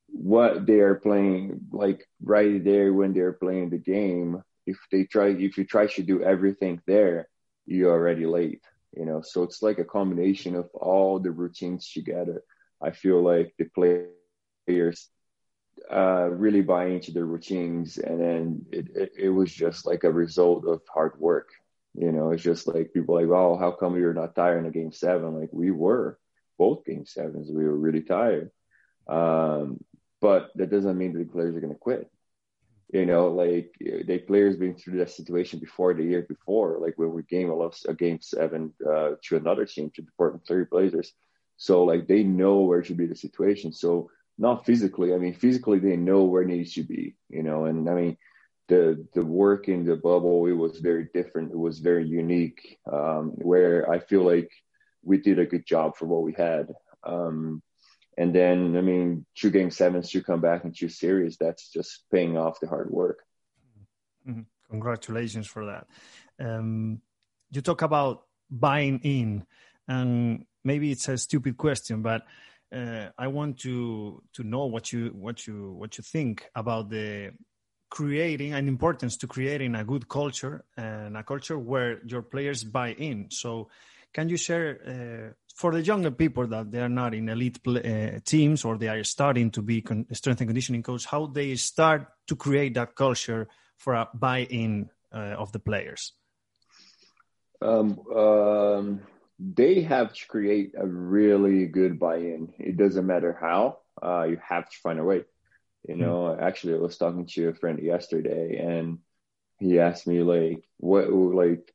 what 0.07 0.65
they 0.65 0.79
are 0.79 0.95
playing, 0.95 1.59
like 1.71 2.07
right 2.21 2.63
there 2.63 2.93
when 2.93 3.13
they're 3.13 3.33
playing 3.33 3.69
the 3.69 3.77
game, 3.77 4.41
if 4.65 4.77
they 4.91 5.03
try, 5.03 5.27
if 5.29 5.57
you 5.57 5.65
try 5.65 5.87
to 5.87 6.03
do 6.03 6.23
everything 6.23 6.81
there, 6.87 7.27
you're 7.65 7.91
already 7.91 8.25
late, 8.25 8.63
you 8.95 9.05
know. 9.05 9.21
So 9.21 9.43
it's 9.43 9.61
like 9.61 9.79
a 9.79 9.85
combination 9.85 10.55
of 10.55 10.69
all 10.73 11.19
the 11.19 11.31
routines 11.31 11.91
together. 11.91 12.43
I 12.81 12.91
feel 12.91 13.21
like 13.21 13.53
the 13.57 13.65
players 13.65 15.09
uh, 15.91 16.29
really 16.31 16.61
buy 16.61 16.85
into 16.87 17.11
the 17.11 17.23
routines, 17.23 17.97
and 17.97 18.19
then 18.19 18.65
it, 18.71 18.87
it, 18.95 19.11
it 19.17 19.29
was 19.29 19.51
just 19.51 19.85
like 19.85 20.03
a 20.03 20.11
result 20.11 20.65
of 20.67 20.81
hard 20.93 21.19
work. 21.19 21.49
You 21.97 22.11
know, 22.11 22.31
it's 22.31 22.43
just 22.43 22.67
like 22.67 22.93
people 22.93 23.15
like, 23.15 23.27
oh, 23.27 23.57
how 23.57 23.71
come 23.71 23.97
you're 23.97 24.13
not 24.13 24.35
tired 24.35 24.59
in 24.59 24.65
a 24.67 24.71
game 24.71 24.91
seven? 24.91 25.39
Like 25.39 25.49
we 25.51 25.71
were, 25.71 26.19
both 26.57 26.85
game 26.85 27.05
sevens. 27.05 27.49
We 27.51 27.63
were 27.63 27.77
really 27.77 28.01
tired. 28.01 28.51
Um, 29.07 29.83
but 30.21 30.51
that 30.55 30.69
doesn't 30.71 30.97
mean 30.97 31.13
that 31.13 31.19
the 31.19 31.25
players 31.31 31.55
are 31.55 31.59
going 31.59 31.73
to 31.73 31.79
quit. 31.79 32.09
You 32.93 33.05
know, 33.05 33.27
like 33.27 33.75
the 33.79 34.17
players 34.19 34.55
been 34.55 34.75
through 34.75 34.99
that 34.99 35.11
situation 35.11 35.59
before 35.59 35.93
the 35.93 36.03
year 36.03 36.25
before, 36.27 36.79
like 36.79 36.93
when 36.97 37.11
we 37.11 37.23
game 37.23 37.49
a, 37.49 37.69
a 37.89 37.93
game 37.93 38.19
seven 38.21 38.73
uh, 38.87 39.11
to 39.23 39.35
another 39.35 39.65
team, 39.65 39.91
to 39.95 40.01
the 40.01 40.11
Portland 40.15 40.45
Trail 40.45 40.65
Blazers. 40.71 41.13
So 41.57 41.83
like 41.83 42.07
they 42.07 42.23
know 42.23 42.61
where 42.61 42.83
should 42.83 42.97
be 42.97 43.07
the 43.07 43.15
situation. 43.15 43.73
So 43.73 44.09
not 44.37 44.65
physically, 44.65 45.13
I 45.13 45.17
mean 45.17 45.33
physically 45.33 45.79
they 45.79 45.97
know 45.97 46.23
where 46.23 46.45
needs 46.45 46.73
to 46.75 46.83
be. 46.83 47.17
You 47.29 47.43
know, 47.43 47.65
and 47.65 47.89
I 47.89 47.93
mean 47.93 48.17
the 48.67 49.07
the 49.13 49.23
work 49.23 49.67
in 49.69 49.85
the 49.85 49.95
bubble 49.95 50.45
it 50.45 50.51
was 50.51 50.79
very 50.79 51.07
different. 51.13 51.51
It 51.51 51.57
was 51.57 51.79
very 51.79 52.05
unique. 52.05 52.77
Um, 52.91 53.31
where 53.35 53.89
I 53.89 53.99
feel 53.99 54.23
like 54.23 54.51
we 55.03 55.17
did 55.17 55.39
a 55.39 55.45
good 55.45 55.65
job 55.65 55.95
for 55.95 56.05
what 56.05 56.23
we 56.23 56.33
had. 56.33 56.67
Um, 57.03 57.61
and 58.17 58.33
then, 58.33 58.75
I 58.75 58.81
mean, 58.81 59.25
two 59.35 59.51
game 59.51 59.69
sevens 59.71 60.09
to 60.11 60.23
come 60.23 60.41
back 60.41 60.65
in 60.65 60.73
two 60.73 60.89
series, 60.89 61.37
that's 61.37 61.69
just 61.69 62.03
paying 62.11 62.35
off 62.37 62.59
the 62.59 62.67
hard 62.67 62.89
work. 62.89 63.19
Mm-hmm. 64.27 64.41
Congratulations 64.69 65.47
for 65.47 65.65
that. 65.67 65.87
Um, 66.39 67.01
you 67.51 67.61
talk 67.61 67.83
about 67.83 68.23
buying 68.49 68.99
in, 69.03 69.45
and 69.87 70.45
maybe 70.63 70.91
it's 70.91 71.07
a 71.07 71.17
stupid 71.17 71.57
question, 71.57 72.01
but 72.01 72.23
uh, 72.75 73.09
I 73.17 73.27
want 73.27 73.59
to 73.59 74.21
to 74.33 74.43
know 74.43 74.65
what 74.65 74.91
you 74.91 75.09
what 75.13 75.47
you 75.47 75.71
what 75.71 75.97
you 75.97 76.03
think 76.03 76.49
about 76.53 76.89
the 76.89 77.31
creating 77.89 78.53
an 78.53 78.67
importance 78.67 79.17
to 79.17 79.27
creating 79.27 79.75
a 79.75 79.83
good 79.83 80.07
culture 80.07 80.63
and 80.75 81.17
a 81.17 81.23
culture 81.23 81.57
where 81.57 82.01
your 82.05 82.21
players 82.21 82.63
buy 82.63 82.89
in. 82.93 83.27
So, 83.29 83.69
can 84.13 84.29
you 84.29 84.37
share 84.37 84.79
uh, 84.85 85.33
for 85.55 85.71
the 85.71 85.81
younger 85.81 86.11
people 86.11 86.47
that 86.47 86.71
they 86.71 86.79
are 86.79 86.89
not 86.89 87.13
in 87.13 87.29
elite 87.29 87.59
uh, 87.67 88.19
teams 88.23 88.63
or 88.63 88.77
they 88.77 88.87
are 88.87 89.03
starting 89.03 89.51
to 89.51 89.61
be 89.61 89.83
strength 90.11 90.41
and 90.41 90.47
conditioning 90.47 90.83
coach, 90.83 91.05
how 91.05 91.25
they 91.27 91.55
start 91.55 92.07
to 92.27 92.35
create 92.35 92.75
that 92.75 92.95
culture 92.95 93.47
for 93.77 93.93
a 93.93 94.07
buy-in 94.13 94.89
uh, 95.13 95.35
of 95.37 95.51
the 95.51 95.59
players? 95.59 96.13
Um, 97.61 97.99
um, 98.15 99.01
they 99.39 99.81
have 99.81 100.13
to 100.13 100.27
create 100.27 100.73
a 100.77 100.85
really 100.85 101.65
good 101.65 101.99
buy-in. 101.99 102.53
It 102.59 102.77
doesn't 102.77 103.05
matter 103.05 103.37
how. 103.39 103.79
Uh, 104.01 104.27
you 104.29 104.39
have 104.47 104.69
to 104.69 104.77
find 104.77 104.99
a 104.99 105.03
way. 105.03 105.23
You 105.87 105.95
hmm. 105.95 106.01
know, 106.01 106.17
mm-hmm. 106.23 106.43
actually, 106.43 106.75
I 106.75 106.77
was 106.77 106.97
talking 106.97 107.25
to 107.25 107.49
a 107.49 107.53
friend 107.53 107.79
yesterday, 107.79 108.57
and 108.57 108.99
he 109.59 109.79
asked 109.79 110.07
me 110.07 110.21
like, 110.21 110.63
"What 110.77 111.11
like 111.11 111.73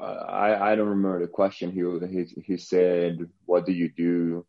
I, 0.00 0.72
I 0.72 0.76
don't 0.76 0.88
remember 0.88 1.20
the 1.20 1.28
question. 1.28 1.70
He, 1.72 1.82
he, 2.06 2.42
he 2.42 2.56
said, 2.56 3.18
what 3.46 3.66
do 3.66 3.72
you 3.72 3.90
do? 3.90 4.46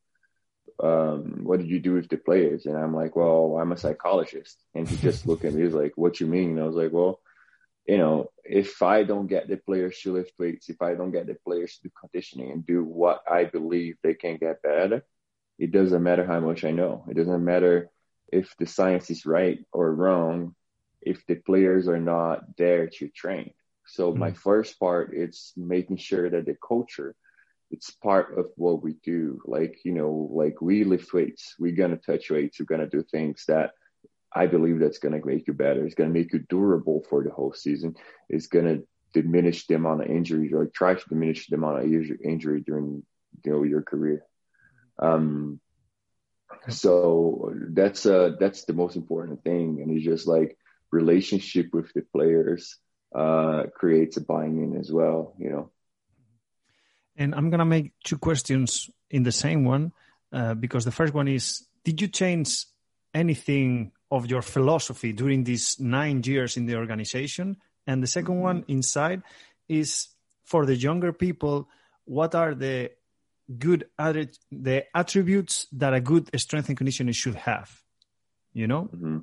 Um, 0.81 1.41
what 1.43 1.59
did 1.59 1.69
you 1.69 1.79
do 1.79 1.93
with 1.93 2.09
the 2.09 2.17
players? 2.17 2.65
And 2.65 2.77
I'm 2.77 2.95
like, 2.95 3.15
well, 3.15 3.57
I'm 3.59 3.71
a 3.71 3.77
psychologist. 3.77 4.57
And 4.73 4.87
he 4.87 4.97
just 4.97 5.25
looked 5.27 5.45
at 5.45 5.53
me, 5.53 5.59
he 5.59 5.65
was 5.65 5.73
like, 5.73 5.93
what 5.95 6.19
you 6.19 6.27
mean? 6.27 6.51
And 6.51 6.61
I 6.61 6.67
was 6.67 6.75
like, 6.75 6.91
well, 6.91 7.19
you 7.85 7.97
know, 7.97 8.29
if 8.43 8.81
I 8.83 9.03
don't 9.03 9.27
get 9.27 9.47
the 9.47 9.57
players 9.57 9.99
to 10.01 10.13
lift 10.13 10.33
weights, 10.37 10.69
if 10.69 10.81
I 10.81 10.93
don't 10.93 11.11
get 11.11 11.27
the 11.27 11.35
players 11.43 11.77
to 11.77 11.83
do 11.83 11.91
conditioning 11.99 12.51
and 12.51 12.65
do 12.65 12.83
what 12.83 13.23
I 13.29 13.45
believe 13.45 13.97
they 14.03 14.13
can 14.13 14.37
get 14.37 14.61
better, 14.61 15.03
it 15.57 15.71
doesn't 15.71 16.03
matter 16.03 16.25
how 16.25 16.39
much 16.39 16.63
I 16.63 16.71
know. 16.71 17.03
It 17.09 17.15
doesn't 17.17 17.43
matter 17.43 17.89
if 18.31 18.55
the 18.57 18.65
science 18.65 19.09
is 19.09 19.25
right 19.25 19.59
or 19.71 19.93
wrong, 19.93 20.55
if 21.01 21.25
the 21.25 21.35
players 21.35 21.87
are 21.87 21.99
not 21.99 22.57
there 22.57 22.87
to 22.87 23.07
train. 23.09 23.53
So 23.87 24.11
mm-hmm. 24.11 24.19
my 24.19 24.31
first 24.33 24.79
part, 24.79 25.13
it's 25.13 25.53
making 25.55 25.97
sure 25.97 26.29
that 26.29 26.45
the 26.45 26.55
culture, 26.65 27.15
it's 27.71 27.89
part 27.91 28.37
of 28.37 28.47
what 28.55 28.83
we 28.83 28.95
do. 29.03 29.41
Like, 29.45 29.79
you 29.83 29.93
know, 29.93 30.29
like 30.31 30.61
we 30.61 30.83
lift 30.83 31.13
weights, 31.13 31.55
we're 31.59 31.75
going 31.75 31.91
to 31.91 31.97
touch 31.97 32.29
weights, 32.29 32.59
we're 32.59 32.65
going 32.65 32.81
to 32.81 32.97
do 32.97 33.03
things 33.03 33.45
that 33.47 33.71
I 34.33 34.45
believe 34.45 34.79
that's 34.79 34.99
going 34.99 35.19
to 35.19 35.25
make 35.25 35.47
you 35.47 35.53
better. 35.53 35.85
It's 35.85 35.95
going 35.95 36.13
to 36.13 36.19
make 36.19 36.33
you 36.33 36.39
durable 36.49 37.03
for 37.09 37.23
the 37.23 37.31
whole 37.31 37.53
season. 37.53 37.95
It's 38.29 38.47
going 38.47 38.65
to 38.65 38.87
diminish 39.13 39.65
the 39.65 39.75
amount 39.75 40.01
of 40.01 40.09
injuries 40.09 40.53
or 40.53 40.67
try 40.67 40.93
to 40.93 41.09
diminish 41.09 41.47
the 41.47 41.55
amount 41.55 41.79
of 41.79 41.91
injury 42.23 42.61
during, 42.61 43.03
you 43.43 43.51
know, 43.51 43.63
your 43.63 43.81
career. 43.81 44.23
Um, 44.99 45.59
so 46.67 47.53
that's 47.69 48.05
uh 48.05 48.31
that's 48.39 48.65
the 48.65 48.73
most 48.73 48.95
important 48.95 49.43
thing 49.43 49.79
and 49.81 49.91
it's 49.91 50.05
just 50.05 50.27
like 50.27 50.57
relationship 50.91 51.73
with 51.73 51.91
the 51.93 52.01
players 52.01 52.77
uh, 53.15 53.63
creates 53.73 54.17
a 54.17 54.21
buying 54.21 54.61
in 54.61 54.79
as 54.79 54.91
well, 54.91 55.33
you 55.37 55.49
know. 55.49 55.71
And 57.15 57.35
I'm 57.35 57.49
gonna 57.49 57.65
make 57.65 57.91
two 58.03 58.17
questions 58.17 58.89
in 59.09 59.23
the 59.23 59.31
same 59.31 59.65
one 59.65 59.91
uh, 60.31 60.53
because 60.53 60.85
the 60.85 60.91
first 60.91 61.13
one 61.13 61.27
is: 61.27 61.65
Did 61.83 62.01
you 62.01 62.07
change 62.07 62.65
anything 63.13 63.91
of 64.11 64.27
your 64.27 64.41
philosophy 64.41 65.11
during 65.11 65.43
these 65.43 65.79
nine 65.79 66.21
years 66.23 66.55
in 66.55 66.65
the 66.65 66.75
organization? 66.75 67.57
And 67.87 68.03
the 68.03 68.07
2nd 68.07 68.23
mm-hmm. 68.23 68.41
one 68.41 68.65
inside 68.67 69.23
is 69.67 70.09
for 70.45 70.65
the 70.65 70.75
younger 70.75 71.11
people: 71.11 71.67
What 72.05 72.35
are 72.35 72.53
the 72.53 72.91
good 73.57 73.85
the 73.99 74.85
attributes 74.93 75.67
that 75.73 75.93
a 75.93 76.01
good 76.01 76.29
strength 76.39 76.69
and 76.69 76.77
conditioning 76.77 77.13
should 77.13 77.35
have? 77.35 77.69
You 78.53 78.67
know. 78.67 78.89
Mm-hmm. 78.93 79.19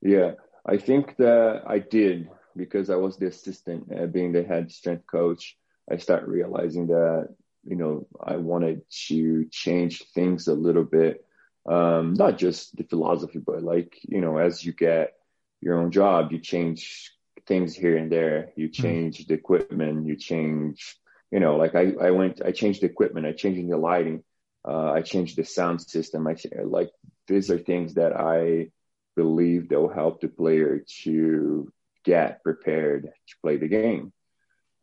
Yeah, 0.00 0.32
I 0.66 0.78
think 0.78 1.16
that 1.16 1.62
I 1.66 1.78
did 1.78 2.28
because 2.56 2.90
I 2.90 2.96
was 2.96 3.16
the 3.16 3.26
assistant, 3.26 3.90
uh, 3.92 4.06
being 4.06 4.32
the 4.32 4.42
head 4.42 4.70
strength 4.70 5.06
coach, 5.06 5.56
I 5.90 5.96
start 5.96 6.26
realizing 6.28 6.86
that 6.88 7.28
you 7.64 7.76
know 7.76 8.06
I 8.22 8.36
wanted 8.36 8.82
to 9.08 9.46
change 9.50 10.04
things 10.14 10.48
a 10.48 10.54
little 10.54 10.84
bit, 10.84 11.24
um, 11.66 12.14
not 12.14 12.38
just 12.38 12.76
the 12.76 12.84
philosophy, 12.84 13.38
but 13.38 13.62
like 13.62 13.98
you 14.02 14.20
know 14.20 14.38
as 14.38 14.64
you 14.64 14.72
get 14.72 15.14
your 15.60 15.78
own 15.78 15.90
job, 15.90 16.32
you 16.32 16.38
change 16.38 17.12
things 17.46 17.74
here 17.74 17.96
and 17.96 18.10
there. 18.10 18.50
You 18.56 18.66
hmm. 18.66 18.82
change 18.82 19.18
mm-hmm. 19.18 19.28
the 19.28 19.34
equipment, 19.34 20.06
you 20.06 20.16
change, 20.16 20.96
you 21.34 21.40
know, 21.40 21.56
like 21.56 21.74
I 21.74 21.84
I 22.00 22.10
went, 22.12 22.40
I 22.44 22.52
changed 22.52 22.82
the 22.82 22.86
equipment, 22.86 23.26
I 23.26 23.32
changed 23.32 23.68
the 23.68 23.76
lighting, 23.76 24.22
uh, 24.64 24.92
I 24.92 25.02
changed 25.02 25.34
the 25.36 25.44
sound 25.44 25.82
system. 25.82 26.28
I 26.28 26.36
like 26.62 26.90
these 27.26 27.50
are 27.50 27.58
things 27.58 27.94
that 27.94 28.12
I 28.16 28.70
believe 29.16 29.68
that 29.68 29.80
will 29.80 29.92
help 30.02 30.20
the 30.20 30.28
player 30.28 30.84
to 31.02 31.72
get 32.04 32.44
prepared 32.44 33.02
to 33.28 33.34
play 33.42 33.56
the 33.56 33.66
game. 33.66 34.12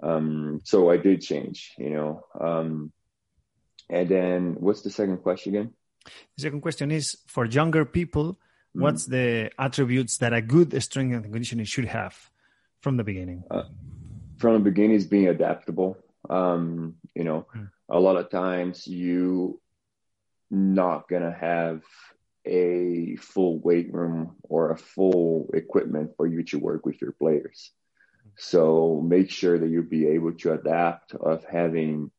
Um, 0.03 0.59
so 0.65 0.91
I 0.91 0.97
did 0.97 1.21
change, 1.21 1.73
you 1.77 1.91
know. 1.95 2.25
Um, 2.37 2.91
and 3.89 4.09
then 4.09 4.55
what's 4.59 4.81
the 4.81 4.89
second 4.89 5.19
question 5.19 5.55
again? 5.55 5.73
The 6.35 6.41
second 6.47 6.61
question 6.67 6.91
is 6.91 7.17
for 7.27 7.45
younger 7.45 7.85
people, 7.85 8.33
mm. 8.75 8.81
what's 8.83 9.05
the 9.05 9.51
attributes 9.57 10.17
that 10.17 10.33
a 10.33 10.41
good 10.41 10.69
strength 10.83 11.13
and 11.15 11.23
conditioning 11.23 11.63
should 11.63 11.85
have 11.85 12.29
from 12.81 12.97
the 12.97 13.05
beginning? 13.05 13.45
Uh, 13.49 13.63
from 14.37 14.55
the 14.55 14.69
beginning 14.71 14.97
is 14.97 15.05
being 15.05 15.29
adaptable. 15.29 15.97
Um, 16.31 16.95
you 17.13 17.23
know, 17.23 17.45
mm. 17.55 17.69
a 17.89 17.99
lot 17.99 18.15
of 18.15 18.29
times 18.29 18.87
you 18.87 19.59
not 20.49 21.07
gonna 21.07 21.35
have 21.39 21.83
a 22.45 23.15
full 23.17 23.59
weight 23.59 23.93
room 23.93 24.35
or 24.43 24.71
a 24.71 24.77
full 24.77 25.49
equipment 25.53 26.11
for 26.17 26.25
you 26.25 26.43
to 26.43 26.59
work 26.59 26.85
with 26.85 27.01
your 27.01 27.11
players. 27.11 27.71
So 28.37 29.01
make 29.05 29.29
sure 29.29 29.59
that 29.59 29.67
you'll 29.67 29.83
be 29.83 30.07
able 30.07 30.33
to 30.33 30.53
adapt 30.53 31.13
of 31.13 31.43
having, 31.45 32.11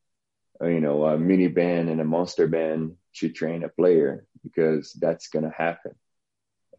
uh, 0.61 0.67
you 0.67 0.79
know, 0.79 1.05
a 1.05 1.17
mini 1.17 1.47
band 1.47 1.89
and 1.89 1.99
a 1.99 2.05
monster 2.05 2.47
band 2.47 2.95
to 3.15 3.29
train 3.29 3.63
a 3.63 3.69
player 3.69 4.25
because 4.43 4.93
that's 4.93 5.27
going 5.27 5.45
to 5.45 5.55
happen. 5.55 5.95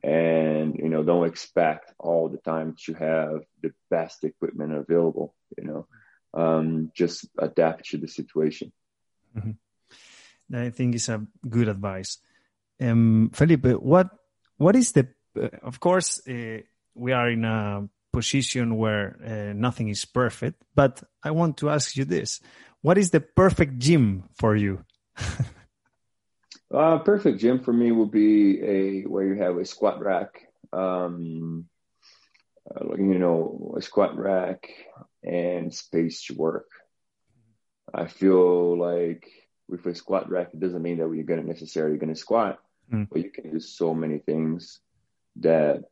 And, 0.03 0.77
you 0.77 0.89
know, 0.89 1.03
don't 1.03 1.27
expect 1.27 1.93
all 1.99 2.29
the 2.29 2.39
time 2.39 2.77
to 2.85 2.95
have 2.95 3.41
the 3.63 3.73
best 3.91 4.25
equipment 4.25 4.73
available, 4.73 5.35
you 5.57 5.65
know, 5.65 5.87
um, 6.35 6.91
just 6.95 7.27
adapt 7.39 7.87
to 7.91 7.99
the 7.99 8.09
situation. 8.09 8.73
Mm-hmm. 9.37 9.53
I 10.55 10.71
think 10.71 10.95
it's 10.95 11.09
a 11.09 11.25
good 11.49 11.69
advice. 11.69 12.19
Um, 12.81 13.31
Felipe, 13.33 13.67
what 13.81 14.11
what 14.57 14.77
is 14.77 14.93
the? 14.93 15.09
Uh, 15.41 15.49
of 15.63 15.81
course, 15.81 16.27
uh, 16.29 16.59
we 16.95 17.13
are 17.13 17.31
in 17.31 17.45
a 17.45 17.89
position 18.13 18.77
where 18.77 19.17
uh, 19.25 19.53
nothing 19.55 19.89
is 19.89 20.05
perfect, 20.05 20.63
but 20.75 21.03
I 21.23 21.31
want 21.31 21.57
to 21.59 21.71
ask 21.71 21.97
you 21.97 22.05
this: 22.05 22.41
What 22.83 22.99
is 22.99 23.11
the 23.11 23.21
perfect 23.21 23.79
gym 23.79 24.25
for 24.35 24.55
you? 24.55 24.85
uh, 26.75 26.99
perfect 26.99 27.41
gym 27.41 27.61
for 27.61 27.73
me 27.73 27.91
would 27.93 28.11
be 28.11 28.61
a 28.63 29.03
where 29.03 29.25
you 29.25 29.41
have 29.43 29.57
a 29.57 29.65
squat 29.65 30.01
rack, 30.01 30.47
um, 30.73 31.67
uh, 32.71 32.97
you 32.97 33.19
know, 33.19 33.75
a 33.77 33.83
squat 33.83 34.19
rack 34.19 34.69
and 35.25 35.75
space 35.75 36.27
to 36.27 36.35
work. 36.35 36.69
I 37.93 38.07
feel 38.07 38.79
like 38.79 39.29
with 39.69 39.87
a 39.87 39.95
squat 39.95 40.31
rack, 40.31 40.51
it 40.53 40.61
doesn't 40.61 40.83
mean 40.83 40.99
that 40.99 41.09
we're 41.09 41.23
going 41.23 41.41
to 41.41 41.47
necessarily 41.47 41.97
going 41.97 42.13
to 42.13 42.19
squat, 42.19 42.59
mm. 42.93 43.09
but 43.11 43.23
you 43.23 43.31
can 43.31 43.51
do 43.51 43.61
so 43.61 43.95
many 43.95 44.19
things 44.19 44.81
that 45.37 45.85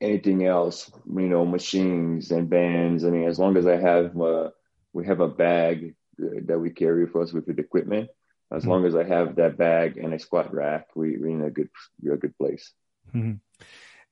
anything 0.00 0.44
else, 0.44 0.90
you 1.06 1.28
know, 1.28 1.44
machines 1.46 2.30
and 2.30 2.50
bands. 2.50 3.04
I 3.04 3.10
mean, 3.10 3.26
as 3.26 3.38
long 3.38 3.56
as 3.56 3.66
I 3.66 3.76
have, 3.76 4.20
uh, 4.20 4.50
we 4.92 5.06
have 5.06 5.20
a 5.20 5.28
bag 5.28 5.94
that 6.18 6.58
we 6.58 6.70
carry 6.70 7.06
for 7.06 7.22
us 7.22 7.32
with 7.32 7.46
the 7.46 7.58
equipment, 7.60 8.10
As 8.50 8.62
mm-hmm. 8.62 8.70
long 8.70 8.86
as 8.86 8.94
I 8.94 9.04
have 9.04 9.36
that 9.36 9.56
bag 9.56 9.96
and 9.96 10.14
a 10.14 10.18
squat 10.18 10.54
rack, 10.54 10.88
we, 10.94 11.16
we're 11.18 11.28
in 11.28 11.42
a 11.42 11.50
good, 11.50 11.70
we're 12.00 12.14
a 12.14 12.18
good 12.18 12.36
place. 12.38 12.72
Mm-hmm. 13.14 13.34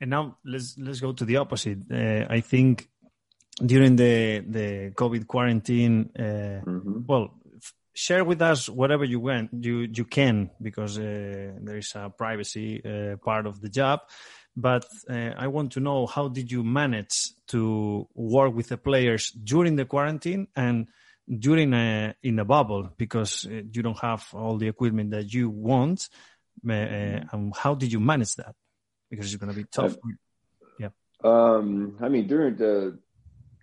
And 0.00 0.10
now 0.10 0.38
let's 0.44 0.76
let's 0.78 0.98
go 0.98 1.12
to 1.12 1.24
the 1.24 1.36
opposite. 1.36 1.78
Uh, 1.88 2.26
I 2.28 2.40
think 2.40 2.88
during 3.64 3.96
the 3.96 4.44
the 4.46 4.92
COVID 4.94 5.26
quarantine, 5.26 6.10
uh, 6.18 6.22
mm-hmm. 6.64 7.00
well, 7.06 7.34
f- 7.56 7.74
share 7.94 8.24
with 8.24 8.42
us 8.42 8.68
whatever 8.68 9.04
you 9.04 9.20
went 9.20 9.50
you 9.52 9.88
you 9.92 10.04
can 10.04 10.50
because 10.60 10.98
uh, 10.98 11.52
there 11.60 11.78
is 11.78 11.92
a 11.94 12.10
privacy 12.10 12.82
uh, 12.84 13.16
part 13.16 13.46
of 13.46 13.60
the 13.60 13.68
job. 13.68 14.00
But 14.54 14.84
uh, 15.08 15.30
I 15.36 15.46
want 15.46 15.72
to 15.72 15.80
know 15.80 16.06
how 16.06 16.28
did 16.28 16.52
you 16.52 16.62
manage 16.62 17.30
to 17.48 18.06
work 18.14 18.54
with 18.54 18.68
the 18.68 18.76
players 18.76 19.30
during 19.30 19.76
the 19.76 19.86
quarantine 19.86 20.48
and 20.54 20.88
during 21.26 21.72
a 21.72 22.14
in 22.22 22.38
a 22.38 22.44
bubble 22.44 22.90
because 22.98 23.46
uh, 23.46 23.62
you 23.72 23.82
don't 23.82 23.98
have 24.00 24.26
all 24.34 24.58
the 24.58 24.68
equipment 24.68 25.10
that 25.12 25.32
you 25.32 25.48
want. 25.48 26.08
and 26.68 27.54
how 27.56 27.74
did 27.74 27.90
you 27.92 28.00
manage 28.00 28.34
that? 28.36 28.54
because 29.12 29.26
it's 29.26 29.40
going 29.40 29.52
to 29.52 29.56
be 29.56 29.64
tough. 29.64 29.94
yeah. 30.80 30.88
Um, 31.22 31.96
I 32.00 32.08
mean, 32.08 32.26
during 32.26 32.56
the 32.56 32.98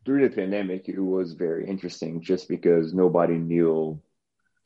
during 0.09 0.27
the 0.27 0.35
pandemic, 0.35 0.89
it 0.89 0.99
was 0.99 1.33
very 1.33 1.67
interesting 1.67 2.19
just 2.19 2.49
because 2.49 2.95
nobody 2.95 3.35
knew, 3.35 4.01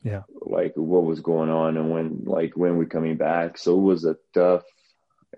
yeah, 0.02 0.22
like 0.40 0.72
what 0.74 1.04
was 1.04 1.20
going 1.20 1.50
on 1.50 1.76
and 1.76 1.90
when, 1.90 2.22
like 2.24 2.56
when 2.56 2.78
we're 2.78 2.86
coming 2.86 3.18
back. 3.18 3.58
So 3.58 3.76
it 3.76 3.82
was 3.82 4.06
a 4.06 4.16
tough, 4.32 4.62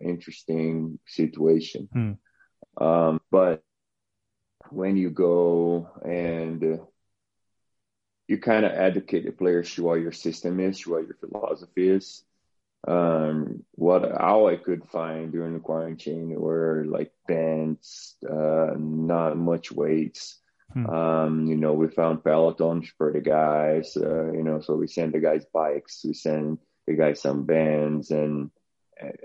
interesting 0.00 1.00
situation. 1.08 1.88
Hmm. 1.92 2.12
Um, 2.80 3.20
but 3.32 3.64
when 4.70 4.96
you 4.96 5.10
go 5.10 5.90
and 6.04 6.62
uh, 6.62 6.84
you 8.28 8.38
kind 8.38 8.64
of 8.64 8.70
educate 8.70 9.25
the 9.25 9.32
players 9.32 9.75
to 9.75 9.82
what 9.82 10.00
your 10.00 10.12
system 10.12 10.60
is, 10.60 10.78
to 10.82 10.90
what 10.90 11.08
your 11.08 11.16
philosophy 11.16 11.88
is, 11.88 12.22
um, 12.87 13.64
what 13.73 14.11
all 14.12 14.49
I 14.49 14.56
could 14.56 14.88
find 14.88 15.33
during 15.33 15.54
the 15.54 15.61
quarantine 15.61 16.30
were 16.30 16.85
like 16.87 17.12
bands, 17.26 18.16
uh, 18.28 18.75
not 18.76 19.37
much 19.37 19.73
weights. 19.73 20.38
Hmm. 20.73 20.87
Um, 20.87 21.47
you 21.47 21.56
know, 21.56 21.73
we 21.73 21.88
found 21.88 22.23
pelotons 22.23 22.88
for 22.97 23.12
the 23.12 23.21
guys, 23.21 23.97
uh, 23.97 24.33
you 24.33 24.42
know, 24.42 24.61
so 24.61 24.75
we 24.76 24.88
send 24.88 25.14
the 25.14 25.21
guys 25.21 25.45
bikes, 25.52 26.04
we 26.04 26.12
send 26.14 26.59
the 26.87 26.95
guys 26.95 27.21
some 27.21 27.45
bands. 27.45 28.11
And 28.11 28.50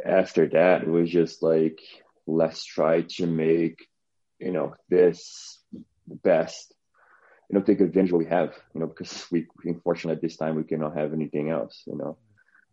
after 0.03 0.47
that, 0.49 0.83
it 0.83 0.87
was 0.87 1.09
just 1.09 1.43
like, 1.43 1.79
let's 2.27 2.63
try 2.63 3.01
to 3.01 3.27
make, 3.27 3.87
you 4.39 4.51
know, 4.51 4.75
this 4.89 5.59
the 6.07 6.15
best, 6.15 6.73
you 7.49 7.57
know, 7.57 7.63
take 7.63 7.81
advantage 7.81 8.09
of 8.09 8.13
what 8.13 8.25
we 8.25 8.29
have, 8.29 8.53
you 8.73 8.81
know, 8.81 8.87
because 8.87 9.25
we, 9.31 9.47
unfortunately 9.65 10.15
at 10.15 10.21
this 10.21 10.37
time, 10.37 10.55
we 10.55 10.63
cannot 10.63 10.97
have 10.97 11.13
anything 11.13 11.49
else, 11.49 11.83
you 11.85 11.97
know. 11.97 12.17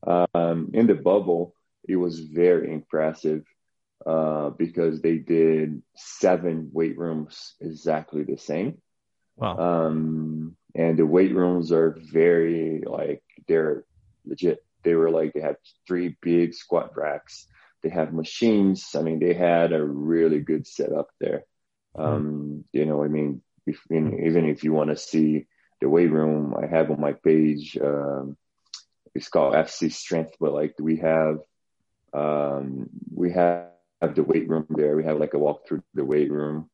Um, 0.07 0.71
in 0.75 0.87
the 0.87 0.95
bubble, 0.95 1.55
it 1.87 1.97
was 1.97 2.21
very 2.21 2.73
impressive 2.73 3.45
uh, 4.07 4.50
because 4.50 5.00
they 5.00 5.17
did 5.17 5.83
seven 5.97 6.71
weight 6.73 6.97
rooms 6.99 7.55
exactly 7.61 8.25
the 8.25 8.38
same. 8.38 8.78
Wow. 9.37 9.57
Um, 9.59 10.57
and 10.75 10.99
the 10.99 11.07
weight 11.07 11.35
rooms 11.35 11.73
are 11.73 11.97
very 11.99 12.83
like 12.85 13.23
they're 13.47 13.85
legit. 14.25 14.64
They 14.83 14.95
were 14.95 15.11
like 15.11 15.33
they 15.33 15.40
had 15.40 15.57
three 15.87 16.17
big 16.21 16.55
squat 16.55 16.97
racks. 16.97 17.47
They 17.83 17.88
have 17.90 18.12
machines. 18.12 18.95
I 18.95 19.02
mean, 19.02 19.21
they 19.21 19.35
had 19.35 19.73
a 19.73 19.85
really 19.85 20.40
good 20.40 20.67
setup 20.67 21.09
there. 21.21 21.45
Hmm. 21.95 22.02
Um, 22.02 22.64
you 22.73 22.87
know, 22.87 23.02
I 23.02 23.09
mean, 23.09 23.43
if, 23.67 23.81
in, 23.90 24.26
even 24.26 24.49
if 24.49 24.64
you 24.64 24.73
want 24.73 24.90
to 24.90 24.97
see 24.97 25.47
the 25.81 25.88
weight 25.88 26.11
room, 26.11 26.55
I 26.61 26.67
have 26.67 26.90
on 26.90 27.00
my 27.00 27.12
page. 27.12 27.78
Um, 27.81 28.37
it's 29.15 29.29
called 29.29 29.55
FC 29.55 29.93
Strength, 29.93 30.37
but 30.41 30.53
like 30.53 30.75
we 30.81 30.97
have 30.99 31.38
um, 32.12 32.88
we 33.15 33.33
have 33.33 33.71
the 34.15 34.23
weight 34.23 34.49
room 34.49 34.67
there. 34.71 34.97
We 34.97 35.05
have 35.05 35.18
like 35.18 35.35
a 35.35 35.38
walk 35.38 35.66
through 35.66 35.83
the 35.94 36.05
weight 36.05 36.31
room, 36.31 36.71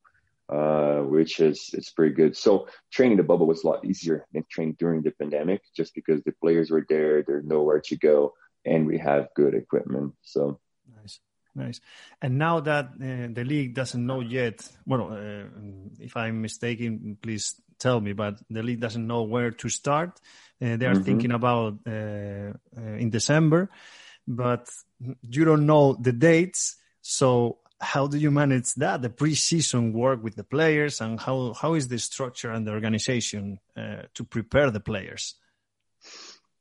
uh, 0.49 0.99
which 0.99 1.40
is 1.40 1.70
it's 1.73 1.90
pretty 1.90 2.14
good. 2.14 2.37
So 2.37 2.68
training 2.92 3.16
the 3.16 3.23
bubble 3.23 3.47
was 3.47 3.64
a 3.64 3.66
lot 3.66 3.85
easier 3.85 4.27
than 4.33 4.44
training 4.51 4.77
during 4.79 5.03
the 5.03 5.11
pandemic, 5.12 5.62
just 5.77 5.94
because 5.94 6.23
the 6.23 6.33
players 6.40 6.70
were 6.70 6.87
there, 6.88 7.23
there's 7.23 7.44
nowhere 7.44 7.81
to 7.87 7.97
go, 7.97 8.35
and 8.64 8.87
we 8.87 8.99
have 8.99 9.29
good 9.35 9.55
equipment. 9.55 10.14
So 10.23 10.61
nice. 11.55 11.81
And 12.21 12.38
now 12.38 12.61
that 12.61 12.87
uh, 12.87 13.33
the 13.33 13.45
league 13.45 13.75
doesn't 13.75 14.05
know 14.05 14.21
yet, 14.21 14.69
well, 14.87 15.12
uh, 15.12 15.45
if 16.01 16.17
I'm 16.17 16.43
mistaken, 16.43 17.17
please 17.21 17.61
tell 17.79 18.01
me, 18.01 18.12
but 18.12 18.40
the 18.51 18.62
league 18.62 18.81
doesn't 18.81 19.07
know 19.07 19.23
where 19.23 19.51
to 19.51 19.69
start. 19.69 20.21
Uh, 20.61 20.77
they 20.77 20.87
are 20.87 20.95
mm-hmm. 20.95 21.03
thinking 21.03 21.33
about 21.33 21.79
uh, 21.87 21.90
uh, 21.90 22.97
in 22.99 23.11
December, 23.11 23.71
but 24.27 24.69
you 25.23 25.45
don't 25.45 25.67
know 25.67 25.97
the 26.01 26.12
dates. 26.12 26.77
So 27.03 27.59
how 27.81 28.07
do 28.07 28.19
you 28.19 28.31
manage 28.31 28.75
that? 28.75 29.03
The 29.03 29.11
preseason 29.11 29.93
work 29.93 30.23
with 30.23 30.37
the 30.37 30.45
players, 30.45 31.01
and 31.01 31.21
how 31.21 31.53
how 31.53 31.75
is 31.75 31.88
the 31.88 31.99
structure 31.99 32.51
and 32.51 32.67
the 32.67 32.73
organization 32.73 33.59
uh, 33.77 34.03
to 34.14 34.25
prepare 34.25 34.71
the 34.71 34.81
players? 34.81 35.35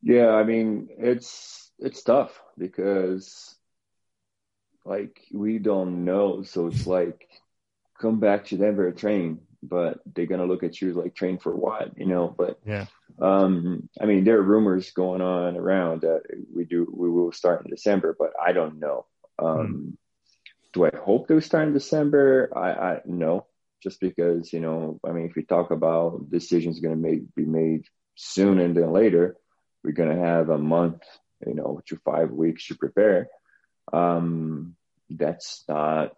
Yeah, 0.02 0.32
I 0.32 0.44
mean 0.44 0.90
it's 0.98 1.72
it's 1.80 2.04
tough 2.04 2.42
because 2.58 3.56
like 4.86 5.22
we 5.32 5.60
don't 5.60 6.06
know, 6.06 6.44
so 6.44 6.68
it's 6.68 6.88
like 6.88 7.28
come 8.00 8.20
back 8.20 8.46
to 8.48 8.58
Denver 8.58 8.92
train 8.92 9.40
but 9.64 10.00
they're 10.06 10.26
gonna 10.26 10.46
look 10.46 10.64
at 10.64 10.82
you 10.82 10.94
like 10.94 11.16
train 11.16 11.38
for 11.38 11.56
what, 11.56 11.98
you 11.98 12.06
know. 12.06 12.34
But 12.38 12.60
yeah, 12.66 12.86
um, 13.22 13.90
I 14.00 14.06
mean, 14.06 14.24
there 14.24 14.38
are 14.38 14.44
rumors 14.44 14.92
going 14.92 15.22
on 15.22 15.56
around 15.56 16.02
that 16.02 16.24
we 16.54 16.66
do 16.66 16.88
we 16.94 17.10
will 17.10 17.32
start 17.32 17.64
in 17.64 17.72
December, 17.72 18.16
but 18.18 18.32
I 18.42 18.52
don't 18.52 18.80
know. 18.80 19.06
Um, 19.40 19.58
mm. 19.58 19.98
Do 20.74 20.86
I 20.86 20.92
hope 20.96 21.28
they 21.28 21.40
start 21.40 21.68
in 21.68 21.74
December? 21.74 22.52
I, 22.56 22.72
I 22.72 23.02
no, 23.06 23.48
just 23.82 24.00
because 24.00 24.52
you 24.52 24.60
know, 24.60 25.00
I 25.08 25.12
mean, 25.12 25.28
if 25.28 25.36
we 25.36 25.44
talk 25.44 25.72
about 25.72 26.30
decisions 26.30 26.80
going 26.80 26.96
to 26.96 27.02
make 27.02 27.34
be 27.36 27.46
made 27.46 27.86
soon 28.16 28.60
and 28.60 28.76
then 28.76 28.92
later, 28.92 29.38
we're 29.84 29.92
going 29.92 30.16
to 30.16 30.24
have 30.24 30.50
a 30.50 30.58
month, 30.58 31.04
you 31.46 31.56
know, 31.56 31.82
to 31.88 31.98
five 32.04 32.32
weeks 32.32 32.68
to 32.68 32.76
prepare. 32.76 33.30
Um, 33.92 34.76
that's 35.10 35.64
not 35.68 36.16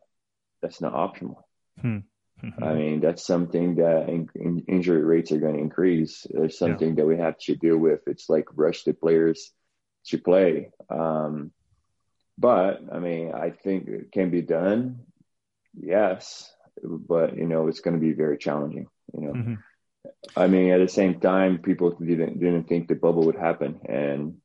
that's 0.62 0.82
not 0.82 0.94
optimal. 0.94 1.38
Hmm. 1.80 2.00
Mm-hmm. 2.44 2.64
I 2.64 2.74
mean, 2.74 3.00
that's 3.00 3.26
something 3.26 3.76
that 3.76 4.10
in, 4.10 4.30
in 4.36 4.66
injury 4.68 5.04
rates 5.04 5.32
are 5.32 5.40
going 5.40 5.56
to 5.56 5.62
increase. 5.62 6.28
There's 6.30 6.58
something 6.58 6.90
yeah. 6.90 6.96
that 6.96 7.06
we 7.06 7.18
have 7.18 7.38
to 7.40 7.56
deal 7.56 7.78
with. 7.78 8.02
It's 8.08 8.30
like 8.30 8.46
rush 8.56 8.84
the 8.84 8.94
players 8.94 9.52
to 10.08 10.18
play. 10.18 10.72
Um, 10.90 11.52
but 12.38 12.82
I 12.92 13.00
mean, 13.00 13.32
I 13.34 13.52
think 13.52 13.88
it 13.88 14.12
can 14.12 14.32
be 14.32 14.42
done. 14.42 15.00
Yes, 15.74 16.52
but 16.84 17.38
you 17.38 17.48
know, 17.48 17.68
it's 17.68 17.80
going 17.80 17.96
to 17.96 18.06
be 18.06 18.14
very 18.14 18.38
challenging. 18.38 18.88
You 19.14 19.22
know, 19.22 19.34
mm-hmm. 19.34 19.54
I 20.36 20.48
mean, 20.48 20.72
at 20.72 20.80
the 20.80 20.90
same 20.90 21.20
time, 21.20 21.60
people 21.60 21.92
didn't 21.92 22.40
didn't 22.40 22.66
think 22.66 22.88
the 22.88 22.96
bubble 22.96 23.26
would 23.28 23.38
happen, 23.38 23.80
and 23.86 24.38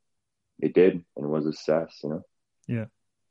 it 0.60 0.74
did, 0.74 0.92
and 1.16 1.24
it 1.24 1.28
was 1.28 1.46
a 1.46 1.52
success. 1.52 1.98
You 2.04 2.10
know. 2.10 2.22
Yeah 2.68 2.84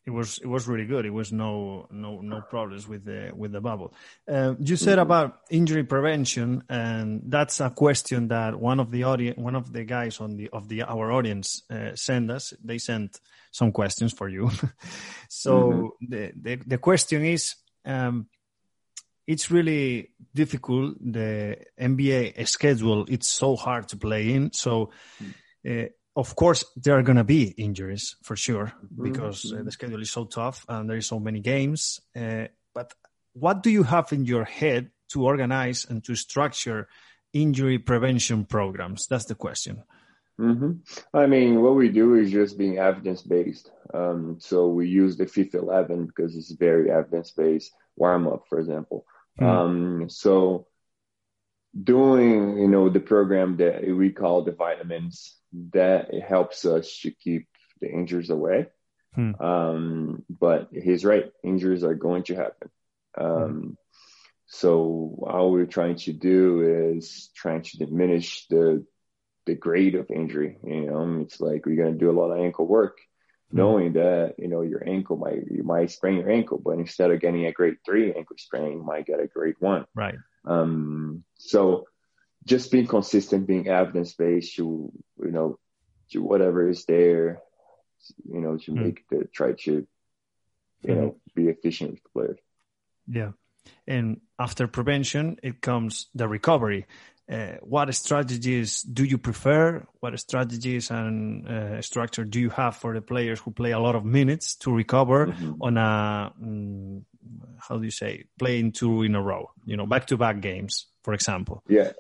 it 0.05 0.11
was 0.11 0.39
it 0.39 0.47
was 0.47 0.67
really 0.67 0.85
good. 0.85 1.05
It 1.05 1.13
was 1.13 1.31
no 1.31 1.87
no 1.91 2.21
no 2.21 2.41
problems 2.41 2.87
with 2.87 3.05
the 3.05 3.31
with 3.35 3.51
the 3.51 3.61
bubble. 3.61 3.93
Uh, 4.27 4.55
you 4.59 4.75
said 4.75 4.93
mm-hmm. 4.93 5.01
about 5.01 5.41
injury 5.49 5.83
prevention, 5.83 6.63
and 6.69 7.21
that's 7.25 7.59
a 7.59 7.69
question 7.69 8.29
that 8.29 8.59
one 8.59 8.79
of 8.79 8.91
the 8.91 9.03
audience, 9.03 9.37
one 9.37 9.55
of 9.55 9.71
the 9.71 9.83
guys 9.83 10.19
on 10.19 10.35
the 10.35 10.49
of 10.49 10.67
the 10.67 10.83
our 10.83 11.11
audience 11.11 11.63
uh, 11.69 11.95
sent 11.95 12.31
us. 12.31 12.53
They 12.63 12.77
sent 12.77 13.19
some 13.51 13.71
questions 13.71 14.13
for 14.13 14.27
you. 14.29 14.49
so 15.29 15.53
mm-hmm. 16.01 16.05
the, 16.09 16.31
the 16.41 16.55
the 16.65 16.77
question 16.77 17.25
is. 17.25 17.55
Um, 17.85 18.27
it's 19.29 19.51
really 19.51 20.09
difficult. 20.33 20.95
The 20.99 21.55
NBA 21.79 22.47
schedule, 22.47 23.05
it's 23.07 23.27
so 23.27 23.55
hard 23.55 23.87
to 23.89 23.97
play 23.97 24.33
in. 24.33 24.51
So, 24.53 24.89
uh, 25.69 25.85
of 26.19 26.35
course, 26.35 26.65
there 26.75 26.97
are 26.97 27.03
going 27.03 27.17
to 27.17 27.23
be 27.23 27.43
injuries 27.57 28.17
for 28.23 28.35
sure 28.35 28.65
mm-hmm. 28.65 29.03
because 29.03 29.45
mm-hmm. 29.45 29.61
uh, 29.61 29.63
the 29.63 29.71
schedule 29.71 30.01
is 30.01 30.11
so 30.11 30.25
tough 30.25 30.65
and 30.67 30.89
there 30.89 30.97
is 30.97 31.07
so 31.07 31.19
many 31.19 31.39
games. 31.39 32.01
Uh, 32.15 32.47
but 32.75 32.93
what 33.33 33.63
do 33.63 33.69
you 33.69 33.83
have 33.83 34.11
in 34.11 34.25
your 34.25 34.43
head 34.43 34.91
to 35.09 35.25
organize 35.25 35.85
and 35.89 36.03
to 36.03 36.15
structure 36.15 36.89
injury 37.33 37.79
prevention 37.79 38.45
programs? 38.45 39.07
That's 39.07 39.25
the 39.25 39.35
question. 39.35 39.83
Mm-hmm. 40.39 40.71
I 41.13 41.25
mean, 41.25 41.61
what 41.61 41.75
we 41.75 41.89
do 41.89 42.15
is 42.15 42.31
just 42.31 42.57
being 42.57 42.77
evidence 42.79 43.21
based. 43.21 43.71
Um, 43.93 44.37
so 44.39 44.67
we 44.67 44.87
use 44.87 45.17
the 45.17 45.25
FIFA 45.25 45.55
11 45.55 46.05
because 46.07 46.35
it's 46.35 46.51
very 46.51 46.91
evidence 46.91 47.31
based 47.31 47.71
warm 47.95 48.27
up, 48.27 48.43
for 48.49 48.59
example. 48.59 49.05
Mm-hmm. 49.39 49.49
Um, 49.49 50.09
so 50.09 50.67
doing, 51.81 52.57
you 52.57 52.67
know, 52.67 52.89
the 52.89 52.99
program 52.99 53.57
that 53.57 53.87
we 53.87 54.11
call 54.11 54.43
the 54.43 54.51
vitamins 54.51 55.38
that 55.71 56.13
helps 56.13 56.65
us 56.65 56.99
to 57.01 57.11
keep 57.11 57.47
the 57.81 57.89
injuries 57.89 58.29
away. 58.29 58.67
Hmm. 59.15 59.35
Um, 59.39 60.25
but 60.29 60.69
he's 60.71 61.05
right, 61.05 61.31
injuries 61.43 61.83
are 61.83 61.95
going 61.95 62.23
to 62.23 62.35
happen. 62.35 62.69
Um, 63.17 63.51
hmm. 63.51 63.69
So 64.47 65.23
all 65.27 65.51
we're 65.51 65.65
trying 65.67 65.97
to 65.97 66.13
do 66.13 66.95
is 66.95 67.29
trying 67.35 67.61
to 67.61 67.77
diminish 67.77 68.47
the 68.47 68.85
the 69.45 69.55
grade 69.55 69.95
of 69.95 70.09
injury. 70.09 70.57
You 70.63 70.87
know, 70.87 71.21
it's 71.21 71.39
like 71.39 71.65
we're 71.65 71.81
gonna 71.81 71.97
do 71.97 72.09
a 72.09 72.19
lot 72.19 72.31
of 72.31 72.39
ankle 72.39 72.67
work, 72.67 72.97
mm-hmm. 72.97 73.57
knowing 73.57 73.93
that 73.93 74.35
you 74.39 74.47
know 74.47 74.61
your 74.61 74.87
ankle 74.87 75.17
might 75.17 75.43
you 75.49 75.63
might 75.63 75.91
sprain 75.91 76.17
your 76.17 76.31
ankle, 76.31 76.59
but 76.63 76.79
instead 76.79 77.11
of 77.11 77.21
getting 77.21 77.45
a 77.45 77.51
grade 77.51 77.77
three 77.85 78.13
ankle 78.13 78.37
sprain, 78.39 78.73
you 78.73 78.83
might 78.83 79.05
get 79.05 79.19
a 79.19 79.27
grade 79.27 79.55
one. 79.59 79.85
Right. 79.95 80.17
Um. 80.45 81.23
So 81.37 81.85
just 82.45 82.71
being 82.71 82.87
consistent, 82.87 83.47
being 83.47 83.67
evidence 83.67 84.13
based, 84.13 84.57
you 84.57 84.91
you 85.21 85.31
know, 85.31 85.59
to 86.11 86.21
whatever 86.21 86.69
is 86.69 86.85
there, 86.85 87.41
you 88.31 88.41
know, 88.41 88.57
to 88.57 88.71
mm-hmm. 88.71 88.83
make 88.83 89.07
the 89.09 89.25
try 89.33 89.53
to, 89.53 89.87
you 90.83 90.95
know, 90.95 91.15
be 91.35 91.47
efficient 91.47 91.91
with 91.91 92.03
the 92.03 92.09
players. 92.09 92.39
Yeah. 93.07 93.31
And 93.87 94.21
after 94.39 94.67
prevention, 94.67 95.37
it 95.43 95.61
comes 95.61 96.07
the 96.15 96.27
recovery. 96.27 96.87
Uh, 97.29 97.57
what 97.61 97.93
strategies 97.93 98.81
do 98.81 99.03
you 99.03 99.19
prefer? 99.19 99.85
What 99.99 100.19
strategies 100.19 100.89
and 100.89 101.47
uh, 101.47 101.81
structure 101.81 102.23
do 102.23 102.39
you 102.39 102.49
have 102.49 102.77
for 102.77 102.95
the 102.95 103.01
players 103.01 103.39
who 103.39 103.51
play 103.51 103.71
a 103.71 103.79
lot 103.79 103.95
of 103.95 104.03
minutes 104.03 104.55
to 104.57 104.73
recover 104.73 105.27
mm-hmm. 105.27 105.61
on 105.61 105.77
a 105.77 106.33
um, 106.41 107.05
how 107.59 107.77
do 107.77 107.83
you 107.83 107.91
say 107.91 108.23
playing 108.39 108.71
two 108.71 109.03
in 109.03 109.13
a 109.13 109.21
row? 109.21 109.51
You 109.65 109.77
know, 109.77 109.85
back 109.85 110.07
to 110.07 110.17
back 110.17 110.41
games, 110.41 110.87
for 111.03 111.13
example. 111.13 111.61
Yeah, 111.67 111.91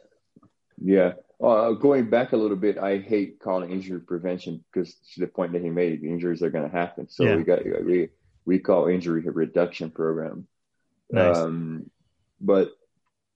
yeah. 0.83 1.13
Uh, 1.41 1.71
going 1.71 2.09
back 2.09 2.33
a 2.33 2.37
little 2.37 2.57
bit, 2.57 2.77
I 2.77 2.97
hate 2.97 3.39
calling 3.39 3.71
injury 3.71 4.01
prevention 4.01 4.63
because 4.71 4.93
to 5.13 5.21
the 5.21 5.27
point 5.27 5.53
that 5.53 5.61
he 5.61 5.69
made, 5.69 6.03
injuries 6.03 6.43
are 6.43 6.49
going 6.49 6.69
to 6.69 6.75
happen. 6.75 7.07
So 7.09 7.23
yeah. 7.23 7.35
we 7.35 7.43
got 7.43 7.65
we 7.85 8.09
we 8.45 8.59
call 8.59 8.87
injury 8.87 9.21
reduction 9.21 9.89
program. 9.91 10.47
Nice. 11.09 11.37
Um, 11.37 11.89
but 12.41 12.71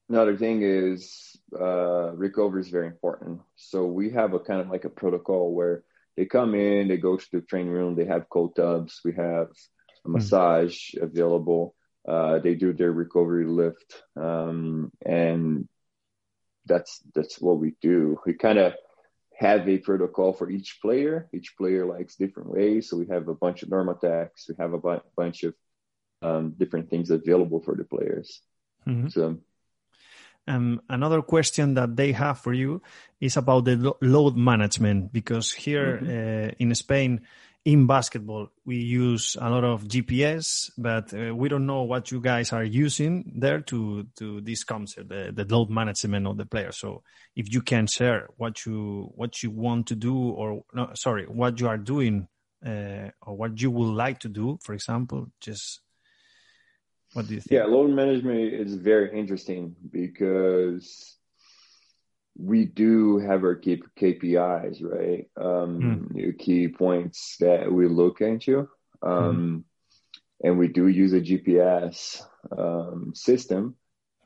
another 0.09 0.37
thing 0.37 0.61
is 0.63 1.37
uh, 1.57 2.11
recovery 2.11 2.61
is 2.61 2.69
very 2.69 2.87
important. 2.87 3.41
So 3.55 3.85
we 3.85 4.11
have 4.11 4.33
a 4.33 4.39
kind 4.39 4.59
of 4.59 4.69
like 4.69 4.85
a 4.85 4.89
protocol 4.89 5.53
where 5.53 5.83
they 6.17 6.25
come 6.25 6.55
in, 6.55 6.87
they 6.87 6.97
go 6.97 7.17
to 7.17 7.27
the 7.31 7.41
training 7.41 7.71
room, 7.71 7.95
they 7.95 8.05
have 8.05 8.29
cold 8.29 8.55
tubs, 8.55 9.01
we 9.03 9.13
have 9.13 9.47
a 9.47 10.07
hmm. 10.07 10.13
massage 10.13 10.93
mm. 10.93 11.03
available. 11.03 11.75
Uh, 12.07 12.39
they 12.39 12.53
do 12.53 12.73
their 12.73 12.91
recovery 12.91 13.45
lift, 13.45 14.03
um, 14.17 14.91
and 15.05 15.69
that's 16.65 17.01
that's 17.13 17.39
what 17.39 17.59
we 17.59 17.75
do. 17.81 18.19
We 18.25 18.33
kind 18.33 18.57
of 18.57 18.73
have 19.35 19.67
a 19.67 19.77
protocol 19.77 20.33
for 20.33 20.49
each 20.49 20.79
player. 20.81 21.27
Each 21.33 21.55
player 21.57 21.85
likes 21.85 22.15
different 22.15 22.49
ways, 22.49 22.89
so 22.89 22.97
we 22.97 23.07
have 23.07 23.27
a 23.27 23.35
bunch 23.35 23.63
of 23.63 23.69
Normatec's, 23.69 24.47
we 24.47 24.55
have 24.59 24.73
a 24.73 24.77
bu- 24.77 25.01
bunch 25.17 25.43
of 25.43 25.53
um, 26.21 26.55
different 26.57 26.89
things 26.89 27.09
available 27.09 27.59
for 27.61 27.75
the 27.75 27.83
players. 27.83 28.41
Mm-hmm. 28.87 29.09
So. 29.09 29.37
Um, 30.45 30.81
another 30.89 31.21
question 31.21 31.73
that 31.75 31.95
they 31.95 32.11
have 32.11 32.39
for 32.39 32.53
you 32.53 32.81
is 33.21 33.37
about 33.37 33.63
the 33.63 33.77
lo- 33.77 33.97
load 34.01 34.35
management 34.35 35.13
because 35.13 35.53
here 35.53 35.99
mm-hmm. 36.01 36.49
uh, 36.49 36.51
in 36.59 36.75
Spain, 36.75 37.21
in 37.65 37.87
basketball, 37.87 38.49
we 38.65 38.75
use 38.75 39.37
a 39.39 39.49
lot 39.49 39.63
of 39.63 39.85
GPS, 39.85 40.69
but 40.77 41.13
uh, 41.13 41.33
we 41.33 41.47
don't 41.47 41.65
know 41.65 41.83
what 41.83 42.11
you 42.11 42.19
guys 42.19 42.51
are 42.51 42.63
using 42.63 43.31
there 43.35 43.61
to 43.61 44.05
to 44.17 44.41
this 44.41 44.63
concept, 44.65 45.09
the, 45.09 45.31
the 45.33 45.45
load 45.45 45.69
management 45.69 46.27
of 46.27 46.37
the 46.37 46.45
player. 46.45 46.73
So, 46.73 47.03
if 47.35 47.53
you 47.53 47.61
can 47.61 47.87
share 47.87 48.27
what 48.35 48.65
you 48.65 49.11
what 49.15 49.41
you 49.41 49.51
want 49.51 49.87
to 49.87 49.95
do, 49.95 50.15
or 50.15 50.63
no, 50.73 50.91
sorry, 50.95 51.25
what 51.25 51.59
you 51.61 51.69
are 51.69 51.77
doing, 51.77 52.27
uh, 52.65 53.09
or 53.21 53.35
what 53.35 53.61
you 53.61 53.71
would 53.71 53.93
like 53.93 54.19
to 54.19 54.29
do, 54.29 54.59
for 54.61 54.73
example, 54.73 55.31
just 55.39 55.79
what 57.13 57.27
do 57.27 57.35
you 57.35 57.39
think? 57.39 57.51
Yeah, 57.51 57.65
load 57.65 57.91
management 57.91 58.53
is 58.53 58.75
very 58.75 59.17
interesting 59.17 59.75
because 59.89 61.15
we 62.37 62.65
do 62.65 63.19
have 63.19 63.43
our 63.43 63.55
key 63.55 63.83
KPIs, 63.99 64.83
right? 64.83 65.29
Um, 65.37 66.09
mm. 66.13 66.39
Key 66.39 66.67
points 66.67 67.37
that 67.39 67.71
we 67.71 67.87
look 67.87 68.21
into. 68.21 68.69
Um, 69.01 69.65
mm. 70.43 70.47
And 70.47 70.57
we 70.57 70.67
do 70.67 70.87
use 70.87 71.13
a 71.13 71.21
GPS 71.21 72.21
um, 72.57 73.13
system, 73.15 73.75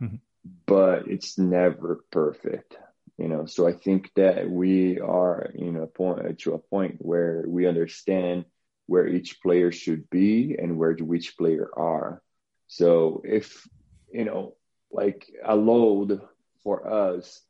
mm. 0.01 0.19
but 0.65 1.07
it's 1.07 1.37
never 1.37 2.03
perfect, 2.11 2.75
you 3.17 3.27
know. 3.27 3.45
So 3.45 3.67
I 3.67 3.73
think 3.73 4.11
that 4.15 4.49
we 4.49 4.99
are, 4.99 5.51
you 5.53 5.71
know, 5.71 5.85
point 5.85 6.39
to 6.39 6.53
a 6.53 6.59
point 6.59 6.95
where 6.99 7.43
we 7.45 7.67
understand 7.67 8.45
where 8.87 9.07
each 9.07 9.41
player 9.41 9.71
should 9.71 10.09
be 10.09 10.55
and 10.57 10.77
where 10.77 10.93
which 10.95 11.37
player 11.37 11.69
are. 11.75 12.23
So 12.67 13.21
if, 13.25 13.67
you 14.11 14.25
know, 14.25 14.55
like 14.91 15.27
a 15.45 15.55
load 15.55 16.21
for 16.63 16.89
us 16.89 17.41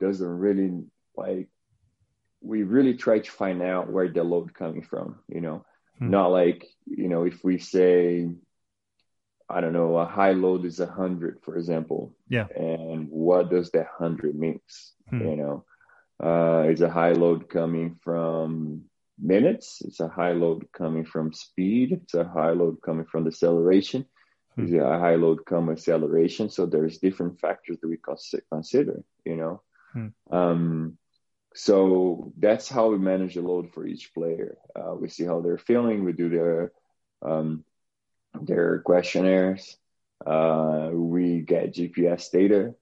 doesn't 0.00 0.38
really 0.38 0.84
like, 1.16 1.48
we 2.40 2.62
really 2.62 2.94
try 2.94 3.18
to 3.18 3.30
find 3.30 3.62
out 3.62 3.90
where 3.90 4.08
the 4.08 4.22
load 4.22 4.54
coming 4.54 4.82
from, 4.82 5.20
you 5.28 5.40
know, 5.40 5.64
hmm. 5.98 6.10
not 6.10 6.28
like, 6.28 6.66
you 6.86 7.08
know, 7.08 7.24
if 7.24 7.42
we 7.42 7.58
say, 7.58 8.28
I 9.48 9.60
don't 9.60 9.72
know, 9.72 9.96
a 9.96 10.06
high 10.06 10.32
load 10.32 10.64
is 10.64 10.80
a 10.80 10.86
hundred, 10.86 11.38
for 11.42 11.56
example. 11.56 12.14
Yeah. 12.28 12.46
And 12.54 13.08
what 13.10 13.50
does 13.50 13.70
that 13.70 13.86
hundred 13.86 14.34
means? 14.36 14.92
Hmm. 15.08 15.20
You 15.20 15.36
know, 15.36 15.64
uh, 16.22 16.68
is 16.68 16.82
a 16.82 16.90
high 16.90 17.12
load 17.12 17.48
coming 17.48 17.98
from 18.02 18.82
minutes? 19.18 19.82
It's 19.84 20.00
a 20.00 20.08
high 20.08 20.32
load 20.32 20.66
coming 20.72 21.04
from 21.04 21.32
speed. 21.32 21.92
It's 21.92 22.14
a 22.14 22.24
high 22.24 22.50
load 22.50 22.82
coming 22.82 23.06
from 23.06 23.24
deceleration 23.24 24.06
is 24.58 24.70
hmm. 24.70 24.80
a 24.80 24.98
high 24.98 25.16
load 25.16 25.44
come 25.44 25.70
acceleration. 25.70 26.48
So 26.48 26.66
there's 26.66 26.98
different 26.98 27.40
factors 27.40 27.78
that 27.80 27.88
we 27.88 27.98
consider, 28.50 29.02
you 29.24 29.36
know. 29.36 29.62
Hmm. 29.96 30.08
Um, 30.30 30.98
so 31.54 32.34
that's 32.38 32.68
how 32.68 32.90
we 32.90 32.98
manage 32.98 33.34
the 33.34 33.40
load 33.40 33.72
for 33.72 33.86
each 33.86 34.12
player. 34.12 34.58
Uh, 34.78 34.94
we 34.94 35.08
see 35.08 35.24
how 35.24 35.40
they're 35.40 35.56
feeling. 35.56 36.04
We 36.04 36.12
do 36.12 36.28
their 36.28 36.72
um, 37.22 37.64
their 38.42 38.80
questionnaires. 38.80 39.78
Uh, 40.24 40.90
we 40.92 41.40
get 41.40 41.74
GPS 41.74 42.30
data. 42.30 42.74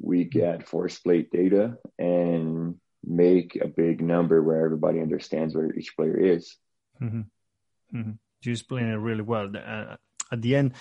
We 0.00 0.24
get 0.24 0.66
force 0.66 0.98
plate 0.98 1.30
data 1.30 1.76
and 1.98 2.76
make 3.04 3.56
a 3.56 3.68
big 3.68 4.00
number 4.00 4.42
where 4.42 4.64
everybody 4.64 5.00
understands 5.00 5.54
where 5.54 5.70
each 5.74 5.94
player 5.94 6.16
is. 6.16 6.56
Mm-hmm. 7.02 7.98
Mm-hmm. 7.98 8.12
You 8.42 8.52
explain 8.52 8.86
it 8.86 8.96
really 8.96 9.22
well. 9.22 9.50
Uh, 9.54 9.96
at 10.32 10.40
the 10.40 10.56
end, 10.56 10.72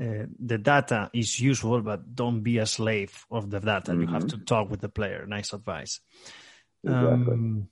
uh, 0.00 0.26
the 0.38 0.58
data 0.58 1.10
is 1.12 1.40
useful, 1.40 1.80
but 1.80 2.14
don't 2.14 2.42
be 2.42 2.58
a 2.58 2.66
slave 2.66 3.26
of 3.30 3.50
the 3.50 3.58
data. 3.58 3.90
Mm-hmm. 3.90 4.00
You 4.02 4.06
have 4.08 4.24
mm-hmm. 4.24 4.38
to 4.38 4.44
talk 4.44 4.70
with 4.70 4.80
the 4.80 4.88
player. 4.88 5.26
Nice 5.26 5.52
advice. 5.52 6.00
Exactly. 6.84 7.34
Um, 7.34 7.68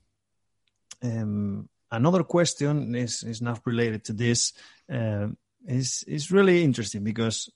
um, 1.03 1.69
another 1.91 2.23
question 2.23 2.95
is 2.95 3.23
is 3.23 3.41
not 3.41 3.61
related 3.65 4.03
to 4.05 4.13
this. 4.13 4.53
Uh, 4.91 5.27
is 5.65 6.03
is 6.07 6.31
really 6.31 6.63
interesting 6.63 7.03
because 7.03 7.49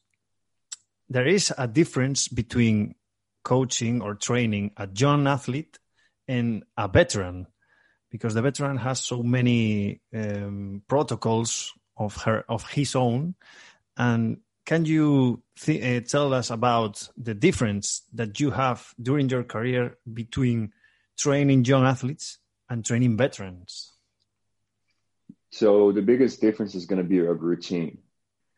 there 1.09 1.27
is 1.27 1.53
a 1.57 1.67
difference 1.67 2.27
between 2.27 2.95
coaching 3.43 4.01
or 4.01 4.15
training 4.15 4.71
a 4.77 4.87
young 4.95 5.27
athlete 5.27 5.79
and 6.27 6.63
a 6.77 6.87
veteran 6.87 7.47
because 8.09 8.33
the 8.33 8.41
veteran 8.41 8.77
has 8.77 8.99
so 9.01 9.23
many 9.23 9.99
um, 10.13 10.81
protocols 10.87 11.73
of 11.97 12.15
her 12.23 12.45
of 12.47 12.69
his 12.69 12.95
own 12.95 13.35
and 13.97 14.37
can 14.71 14.85
you 14.85 15.43
th- 15.59 15.83
uh, 15.83 16.07
tell 16.07 16.33
us 16.33 16.49
about 16.49 17.09
the 17.17 17.33
difference 17.33 18.03
that 18.13 18.39
you 18.39 18.51
have 18.51 18.93
during 19.01 19.27
your 19.27 19.43
career 19.43 19.97
between 20.13 20.71
training 21.17 21.65
young 21.65 21.83
athletes 21.83 22.39
and 22.69 22.85
training 22.85 23.17
veterans? 23.17 23.91
So 25.49 25.91
the 25.91 26.01
biggest 26.01 26.39
difference 26.39 26.73
is 26.73 26.85
going 26.85 27.03
to 27.03 27.09
be 27.09 27.19
a 27.19 27.33
routine. 27.33 27.97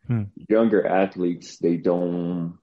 Hmm. 0.06 0.30
Younger 0.48 0.86
athletes, 0.86 1.58
they 1.58 1.78
don't. 1.78 2.58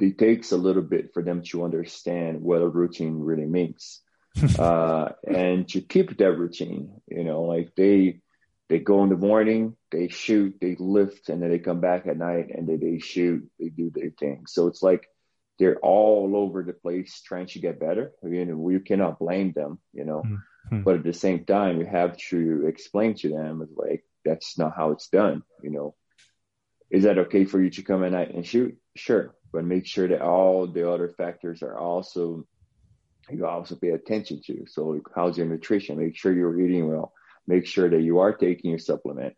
It 0.00 0.18
takes 0.18 0.50
a 0.50 0.56
little 0.56 0.82
bit 0.82 1.14
for 1.14 1.22
them 1.22 1.42
to 1.50 1.62
understand 1.62 2.42
what 2.42 2.60
a 2.60 2.68
routine 2.68 3.20
really 3.20 3.46
means, 3.46 4.02
uh, 4.58 5.10
and 5.24 5.68
to 5.68 5.80
keep 5.80 6.18
that 6.18 6.32
routine. 6.32 7.00
You 7.06 7.22
know, 7.22 7.42
like 7.42 7.70
they 7.76 8.22
they 8.68 8.78
go 8.78 9.02
in 9.04 9.10
the 9.10 9.16
morning, 9.16 9.76
they 9.92 10.08
shoot, 10.08 10.56
they 10.60 10.76
lift, 10.78 11.28
and 11.28 11.40
then 11.40 11.50
they 11.50 11.58
come 11.58 11.80
back 11.80 12.06
at 12.06 12.16
night 12.16 12.50
and 12.52 12.68
they, 12.68 12.76
they 12.76 12.98
shoot, 12.98 13.48
they 13.60 13.68
do 13.68 13.90
their 13.94 14.10
thing. 14.10 14.44
So 14.48 14.66
it's 14.66 14.82
like 14.82 15.08
they're 15.58 15.78
all 15.78 16.32
over 16.34 16.62
the 16.62 16.72
place 16.72 17.20
trying 17.24 17.46
to 17.46 17.60
get 17.60 17.80
better. 17.80 18.12
You 18.22 18.44
know, 18.44 18.56
we 18.56 18.78
cannot 18.80 19.18
blame 19.18 19.52
them, 19.52 19.78
you 19.92 20.04
know. 20.04 20.22
Mm-hmm. 20.24 20.82
But 20.82 20.96
at 20.96 21.04
the 21.04 21.12
same 21.12 21.44
time, 21.44 21.78
we 21.78 21.86
have 21.86 22.16
to 22.30 22.66
explain 22.66 23.14
to 23.16 23.28
them 23.28 23.66
like 23.76 24.04
that's 24.24 24.58
not 24.58 24.74
how 24.76 24.90
it's 24.90 25.08
done, 25.08 25.42
you 25.62 25.70
know. 25.70 25.94
Is 26.90 27.04
that 27.04 27.18
okay 27.18 27.44
for 27.44 27.60
you 27.60 27.70
to 27.70 27.82
come 27.82 28.04
at 28.04 28.12
night 28.12 28.34
and 28.34 28.46
shoot? 28.46 28.76
Sure. 28.96 29.34
But 29.52 29.64
make 29.64 29.86
sure 29.86 30.08
that 30.08 30.22
all 30.22 30.66
the 30.66 30.90
other 30.90 31.08
factors 31.08 31.62
are 31.62 31.78
also 31.78 32.46
you 33.30 33.46
also 33.46 33.74
pay 33.76 33.90
attention 33.90 34.40
to. 34.46 34.66
So 34.68 35.00
how's 35.14 35.36
your 35.36 35.46
nutrition? 35.46 35.98
Make 35.98 36.16
sure 36.16 36.32
you're 36.32 36.60
eating 36.60 36.88
well 36.88 37.12
make 37.46 37.66
sure 37.66 37.88
that 37.88 38.02
you 38.02 38.18
are 38.18 38.32
taking 38.32 38.70
your 38.70 38.78
supplement 38.78 39.34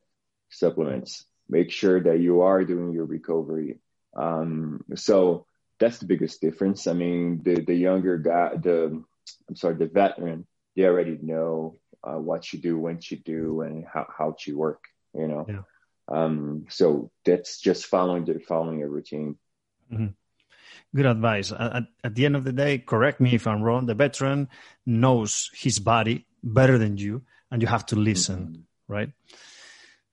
supplements 0.51 1.25
make 1.49 1.71
sure 1.71 2.01
that 2.03 2.21
you 2.21 2.42
are 2.42 2.64
doing 2.64 2.92
your 2.92 3.05
recovery 3.05 3.79
um, 4.16 4.83
so 4.94 5.47
that's 5.79 5.99
the 5.99 6.07
biggest 6.07 6.40
difference 6.40 6.87
i 6.87 6.92
mean 6.92 7.40
the 7.42 7.61
the 7.61 7.75
younger 7.75 8.18
guy 8.18 8.51
the 8.57 9.03
i'm 9.49 9.57
sorry 9.57 9.77
the 9.77 9.87
veteran 9.87 10.47
they 10.79 10.85
already 10.85 11.18
know 11.21 11.77
uh, 12.05 12.18
what 12.18 12.53
you 12.53 12.59
do, 12.61 12.79
when 12.79 13.01
you 13.03 13.16
do, 13.16 13.62
and 13.62 13.85
how 13.92 14.07
how 14.16 14.37
to 14.40 14.57
work. 14.57 14.85
You 15.14 15.29
know. 15.29 15.47
Yeah. 15.49 15.62
Um, 16.11 16.66
so 16.71 17.11
that's 17.25 17.61
just 17.61 17.87
following 17.87 18.25
the 18.25 18.38
following 18.38 18.83
a 18.83 18.88
routine. 18.88 19.37
Mm-hmm. 19.92 20.07
Good 20.94 21.07
advice. 21.07 21.53
At, 21.53 21.85
at 22.03 22.14
the 22.14 22.25
end 22.25 22.37
of 22.37 22.44
the 22.44 22.53
day, 22.53 22.79
correct 22.79 23.21
me 23.21 23.35
if 23.35 23.47
I'm 23.47 23.62
wrong. 23.62 23.87
The 23.87 23.94
veteran 23.94 24.49
knows 24.87 25.51
his 25.53 25.79
body 25.81 26.27
better 26.42 26.79
than 26.79 26.97
you, 26.97 27.23
and 27.51 27.63
you 27.63 27.69
have 27.69 27.87
to 27.87 27.97
listen, 27.97 28.39
mm-hmm. 28.39 28.93
right? 28.93 29.11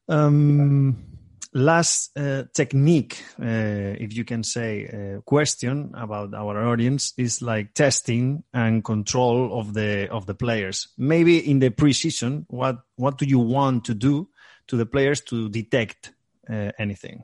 Um, 0.08 1.16
last 1.54 2.16
uh, 2.18 2.44
technique, 2.54 3.24
uh, 3.42 3.96
if 3.98 4.16
you 4.16 4.26
can 4.26 4.44
say, 4.44 4.86
uh, 5.18 5.22
question 5.22 5.92
about 5.96 6.34
our 6.34 6.68
audience 6.68 7.14
is 7.18 7.42
like 7.42 7.74
testing 7.74 8.44
and 8.54 8.84
control 8.84 9.60
of 9.60 9.74
the 9.74 10.10
of 10.10 10.26
the 10.26 10.36
players. 10.36 10.90
Maybe 10.98 11.38
in 11.40 11.60
the 11.60 11.72
preseason, 11.72 12.46
what 12.50 12.80
what 12.98 13.18
do 13.18 13.26
you 13.26 13.40
want 13.40 13.86
to 13.86 13.94
do 13.94 14.30
to 14.68 14.78
the 14.78 14.86
players 14.86 15.22
to 15.22 15.50
detect 15.50 16.12
uh, 16.50 16.72
anything? 16.78 17.24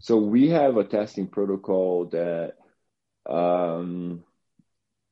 So 0.00 0.16
we 0.16 0.48
have 0.48 0.76
a 0.78 0.84
testing 0.84 1.28
protocol 1.28 2.06
that 2.06 2.54
um, 3.26 4.24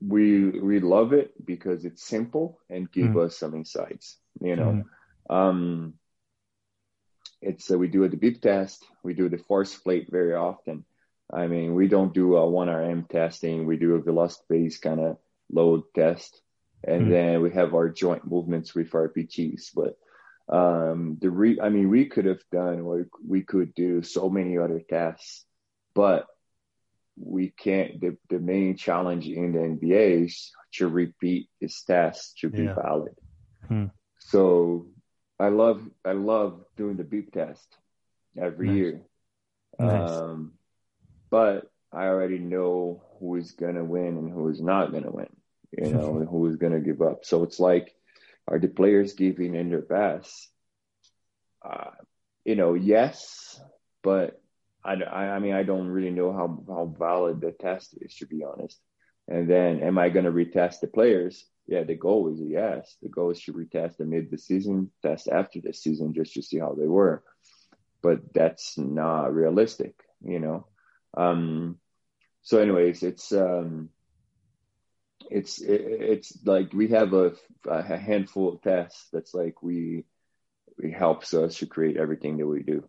we 0.01 0.51
we 0.51 0.81
love 0.81 1.13
it 1.13 1.33
because 1.45 1.85
it's 1.85 2.03
simple 2.03 2.59
and 2.69 2.91
give 2.91 3.09
mm. 3.09 3.27
us 3.27 3.37
some 3.37 3.55
insights. 3.55 4.17
You 4.41 4.57
know, 4.57 4.85
mm. 5.31 5.35
um, 5.35 5.95
it's 7.43 7.71
uh, 7.71 7.79
we 7.79 7.89
do 7.89 8.05
a 8.05 8.09
beep 8.09 8.41
test, 8.41 8.85
we 9.03 9.15
do 9.15 9.29
the 9.29 9.39
force 9.39 9.75
plate 9.77 10.09
very 10.11 10.35
often. 10.35 10.85
I 11.33 11.47
mean, 11.47 11.75
we 11.75 11.87
don't 11.87 12.13
do 12.13 12.37
a 12.37 12.49
one 12.49 12.69
RM 12.69 13.05
testing. 13.05 13.67
We 13.67 13.77
do 13.77 13.95
a 13.95 14.03
velocity 14.03 14.45
based 14.49 14.83
kind 14.83 15.01
of 15.01 15.19
load 15.53 15.83
test, 15.95 16.41
and 16.83 17.07
mm. 17.07 17.11
then 17.11 17.43
we 17.43 17.51
have 17.51 17.75
our 17.75 17.89
joint 17.89 18.29
movements 18.29 18.75
with 18.75 18.95
our 18.95 19.09
PTs. 19.09 19.71
But 19.75 19.97
um, 20.49 21.19
the 21.21 21.31
re, 21.31 21.61
I 21.61 21.69
mean, 21.69 21.89
we 21.89 22.07
could 22.07 22.25
have 22.25 22.43
done 22.51 22.85
what 22.85 23.07
we 23.27 23.43
could 23.43 23.75
do 23.75 24.03
so 24.03 24.29
many 24.29 24.59
other 24.59 24.81
tests, 24.81 25.45
but 25.95 26.27
we 27.23 27.51
can't. 27.51 28.01
The, 28.01 28.17
the 28.29 28.39
main 28.39 28.77
challenge 28.77 29.27
in 29.27 29.53
the 29.53 29.59
NBA 29.59 30.25
is 30.25 30.53
to 30.75 30.89
repeat 30.89 31.49
this 31.61 31.83
test 31.83 32.39
to 32.39 32.49
be 32.49 32.65
yeah. 32.65 32.75
valid. 32.75 33.15
Hmm. 33.69 33.87
So 34.19 34.87
I 35.39 35.49
love 35.49 35.83
I 36.05 36.13
love 36.13 36.65
doing 36.77 36.97
the 36.97 37.05
beep 37.05 37.33
test 37.33 37.77
every 38.39 38.69
nice. 38.69 38.77
year. 38.77 39.01
Nice. 39.79 40.11
Um, 40.11 40.53
but 41.31 41.71
I 41.93 42.07
already 42.07 42.39
know 42.39 43.03
who 43.19 43.37
is 43.37 43.53
gonna 43.53 43.85
win 43.85 44.19
and 44.19 44.31
who 44.31 44.49
is 44.49 44.61
not 44.61 44.93
gonna 44.93 45.11
win. 45.11 45.29
You 45.77 45.93
know, 45.93 46.17
and 46.17 46.29
who 46.29 46.47
is 46.47 46.57
gonna 46.57 46.81
give 46.81 47.01
up. 47.01 47.25
So 47.25 47.45
it's 47.45 47.61
like 47.61 47.95
are 48.49 48.59
the 48.59 48.69
players 48.69 49.13
giving 49.13 49.55
in 49.55 49.71
their 49.71 49.83
best? 49.83 50.49
Uh, 51.63 51.91
you 52.45 52.57
know, 52.57 52.75
yes, 52.75 53.61
but 54.03 54.40
I, 54.85 54.93
I, 54.93 55.39
mean, 55.39 55.55
I 55.55 55.63
don't 55.63 55.89
really 55.89 56.11
know 56.11 56.33
how, 56.33 56.63
how 56.69 56.95
valid 56.99 57.41
the 57.41 57.53
test 57.53 57.97
is, 58.01 58.15
to 58.17 58.27
be 58.27 58.45
honest. 58.45 58.81
And 59.29 59.49
then, 59.49 59.83
am 59.83 59.99
I 59.99 60.09
going 60.09 60.25
to 60.25 60.33
retest 60.33 60.81
the 60.81 60.87
players? 60.87 61.45
Yeah, 61.67 61.85
the 61.85 61.95
goal 61.95 62.33
is 62.33 62.41
yes. 62.41 62.97
The 63.03 63.09
goal 63.09 63.31
is 63.31 63.41
to 63.43 63.53
retest 63.53 63.99
the 63.99 64.05
mid 64.05 64.31
the 64.31 64.39
season, 64.39 64.91
test 65.03 65.29
after 65.29 65.61
the 65.61 65.73
season, 65.73 66.15
just 66.15 66.35
to 66.35 66.43
see 66.43 66.59
how 66.59 66.75
they 66.75 66.89
were. 66.89 67.23
But 68.03 68.33
that's 68.35 68.77
not 68.77 69.35
realistic, 69.35 69.95
you 70.25 70.41
know. 70.41 70.67
Um, 71.17 71.79
so, 72.43 72.59
anyways, 72.59 73.03
it's 73.03 73.31
um, 73.31 73.91
it's 75.31 75.61
it's 75.61 76.37
like 76.45 76.73
we 76.73 76.89
have 76.89 77.13
a, 77.13 77.33
a 77.69 77.99
handful 77.99 78.55
of 78.55 78.63
tests 78.63 79.07
that's 79.13 79.35
like 79.35 79.63
we 79.63 80.05
it 80.79 80.93
helps 80.93 81.35
us 81.35 81.59
to 81.59 81.67
create 81.67 81.97
everything 81.97 82.39
that 82.39 82.47
we 82.47 82.63
do. 82.63 82.89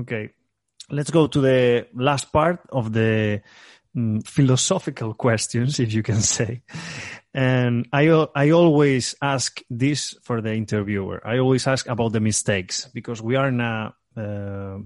Okay, 0.00 0.30
let's 0.90 1.10
go 1.10 1.26
to 1.26 1.40
the 1.40 1.86
last 1.94 2.32
part 2.32 2.60
of 2.70 2.92
the 2.92 3.42
um, 3.96 4.20
philosophical 4.22 5.14
questions, 5.14 5.80
if 5.80 5.92
you 5.92 6.02
can 6.02 6.20
say. 6.36 6.62
And 7.34 7.88
I 7.92 8.08
I 8.34 8.50
always 8.50 9.16
ask 9.20 9.60
this 9.70 10.14
for 10.22 10.40
the 10.40 10.54
interviewer. 10.54 11.20
I 11.26 11.38
always 11.38 11.66
ask 11.66 11.88
about 11.88 12.12
the 12.12 12.20
mistakes 12.20 12.88
because 12.94 13.20
we 13.22 13.36
are 13.36 13.48
in 13.48 13.60
a 13.60 13.94
uh, 14.16 14.78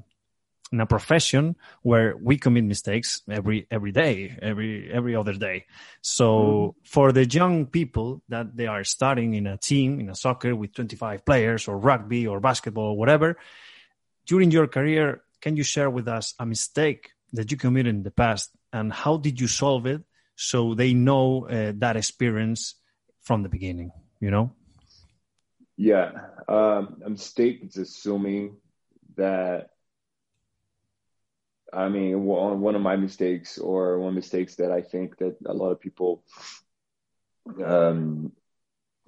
in 0.73 0.81
a 0.81 0.87
profession 0.87 1.57
where 1.83 2.17
we 2.17 2.39
commit 2.39 2.65
mistakes 2.65 3.23
every 3.31 3.67
every 3.71 3.93
day, 3.93 4.37
every 4.41 4.91
every 4.91 5.15
other 5.15 5.35
day. 5.35 5.67
So 6.01 6.27
mm. 6.27 6.89
for 6.89 7.13
the 7.13 7.27
young 7.27 7.67
people 7.67 8.23
that 8.29 8.57
they 8.57 8.67
are 8.67 8.85
starting 8.85 9.35
in 9.35 9.47
a 9.47 9.59
team 9.59 10.01
in 10.01 10.09
a 10.09 10.15
soccer 10.15 10.57
with 10.57 10.73
25 10.73 11.25
players 11.25 11.69
or 11.69 11.77
rugby 11.77 12.27
or 12.27 12.41
basketball 12.41 12.93
or 12.93 12.97
whatever, 12.97 13.37
during 14.27 14.51
your 14.51 14.67
career, 14.67 15.23
can 15.41 15.57
you 15.57 15.63
share 15.63 15.91
with 15.91 16.09
us 16.09 16.35
a 16.39 16.47
mistake 16.47 17.11
that 17.33 17.51
you 17.51 17.57
committed 17.57 17.95
in 17.95 18.03
the 18.03 18.11
past 18.11 18.51
and 18.73 18.93
how 18.93 19.17
did 19.17 19.41
you 19.41 19.49
solve 19.49 19.87
it 19.87 20.03
so 20.37 20.75
they 20.75 20.95
know 20.95 21.47
uh, 21.47 21.73
that 21.77 21.97
experience 21.97 22.75
from 23.23 23.43
the 23.43 23.49
beginning? 23.49 23.93
You 24.21 24.31
know. 24.31 24.53
Yeah, 25.77 26.13
um, 26.49 27.03
a 27.05 27.11
mistake 27.11 27.61
is 27.65 27.77
assuming 27.77 28.57
that 29.17 29.71
I 31.73 31.89
mean, 31.89 32.25
one 32.25 32.75
of 32.75 32.83
my 32.83 32.97
mistakes, 32.97 33.57
or 33.57 33.99
one 33.99 34.15
mistakes 34.15 34.57
that 34.57 34.71
I 34.71 34.83
think 34.83 35.17
that 35.19 35.37
a 35.47 35.55
lot 35.55 35.71
of 35.71 35.81
people, 35.81 36.23
um, 37.65 38.33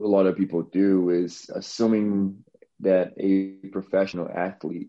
a 0.01 0.07
lot 0.07 0.25
of 0.25 0.37
people 0.39 0.63
do 0.63 1.11
is 1.11 1.51
assuming 1.55 2.43
that 2.81 3.13
a 3.19 3.69
professional 3.69 4.31
athlete 4.31 4.89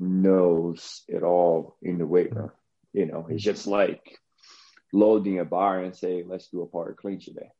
knows 0.00 1.02
it 1.08 1.22
all 1.22 1.76
in 1.82 1.98
the 1.98 2.06
weight 2.06 2.34
room. 2.34 2.50
You 2.92 3.06
know, 3.06 3.26
it's 3.28 3.42
just 3.42 3.66
like 3.66 4.18
loading 4.92 5.38
a 5.38 5.44
bar 5.44 5.80
and 5.80 5.94
say, 5.94 6.24
"Let's 6.26 6.48
do 6.48 6.62
a 6.62 6.66
power 6.66 6.94
clean 6.94 7.20
today." 7.20 7.50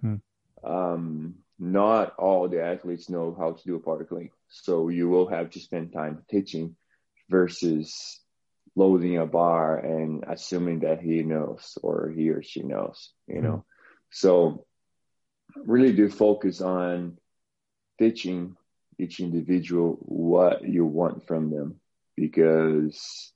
Hmm. 0.00 0.16
Um, 0.64 1.34
not 1.58 2.16
all 2.16 2.48
the 2.48 2.62
athletes 2.62 3.08
know 3.08 3.34
how 3.38 3.52
to 3.52 3.64
do 3.64 3.76
a 3.76 3.80
power 3.80 4.04
clean, 4.04 4.30
so 4.48 4.88
you 4.88 5.08
will 5.08 5.28
have 5.28 5.50
to 5.50 5.60
spend 5.60 5.92
time 5.92 6.24
teaching 6.28 6.76
versus 7.28 8.20
loading 8.76 9.18
a 9.18 9.26
bar 9.26 9.78
and 9.78 10.24
assuming 10.26 10.80
that 10.80 11.00
he 11.00 11.22
knows 11.22 11.78
or 11.82 12.10
he 12.10 12.30
or 12.30 12.42
she 12.42 12.62
knows, 12.62 13.12
you 13.28 13.40
know. 13.40 13.58
Mm-hmm. 13.58 14.10
So 14.10 14.66
really 15.56 15.92
do 15.92 16.08
focus 16.10 16.60
on 16.60 17.18
teaching 17.98 18.56
each 18.98 19.20
individual 19.20 19.98
what 20.00 20.66
you 20.66 20.84
want 20.84 21.26
from 21.26 21.50
them 21.50 21.80
because 22.16 23.32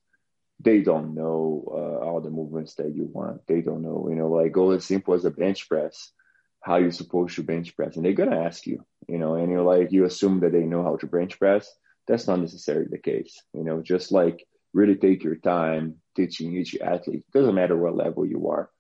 they 0.61 0.81
don't 0.81 1.15
know 1.15 1.65
uh, 1.71 2.05
all 2.05 2.21
the 2.21 2.31
movements 2.31 2.75
that 2.75 2.95
you 2.95 3.09
want. 3.13 3.47
They 3.47 3.61
don't 3.61 3.83
know, 3.83 4.07
you 4.09 4.17
know, 4.17 4.29
like 4.29 4.53
go 4.53 4.73
as 4.73 4.85
simple 4.85 5.15
as 5.15 5.25
a 5.25 5.31
bench 5.31 5.69
press, 5.69 6.13
how 6.61 6.77
you're 6.77 6.91
supposed 6.91 7.37
to 7.37 7.43
bench 7.43 7.77
press. 7.77 7.97
And 7.97 8.05
they're 8.05 8.13
going 8.13 8.31
to 8.31 8.45
ask 8.45 8.67
you, 8.67 8.85
you 9.09 9.19
know, 9.19 9.35
and 9.35 9.51
you're 9.51 9.63
like, 9.63 9.93
you 9.93 10.05
assume 10.05 10.41
that 10.41 10.53
they 10.53 10.65
know 10.65 10.83
how 10.83 10.97
to 10.97 11.07
bench 11.07 11.39
press. 11.39 11.73
That's 12.07 12.27
not 12.27 12.41
necessarily 12.41 12.89
the 12.91 12.99
case, 12.99 13.41
you 13.53 13.65
know, 13.65 13.83
just 13.83 14.11
like 14.11 14.45
really 14.73 14.97
take 14.97 15.23
your 15.23 15.37
time 15.37 15.97
teaching 16.17 16.57
each 16.57 16.77
athlete, 16.81 17.25
doesn't 17.33 17.55
matter 17.55 17.77
what 17.77 17.97
level 17.97 18.27
you 18.27 18.49
are, 18.49 18.71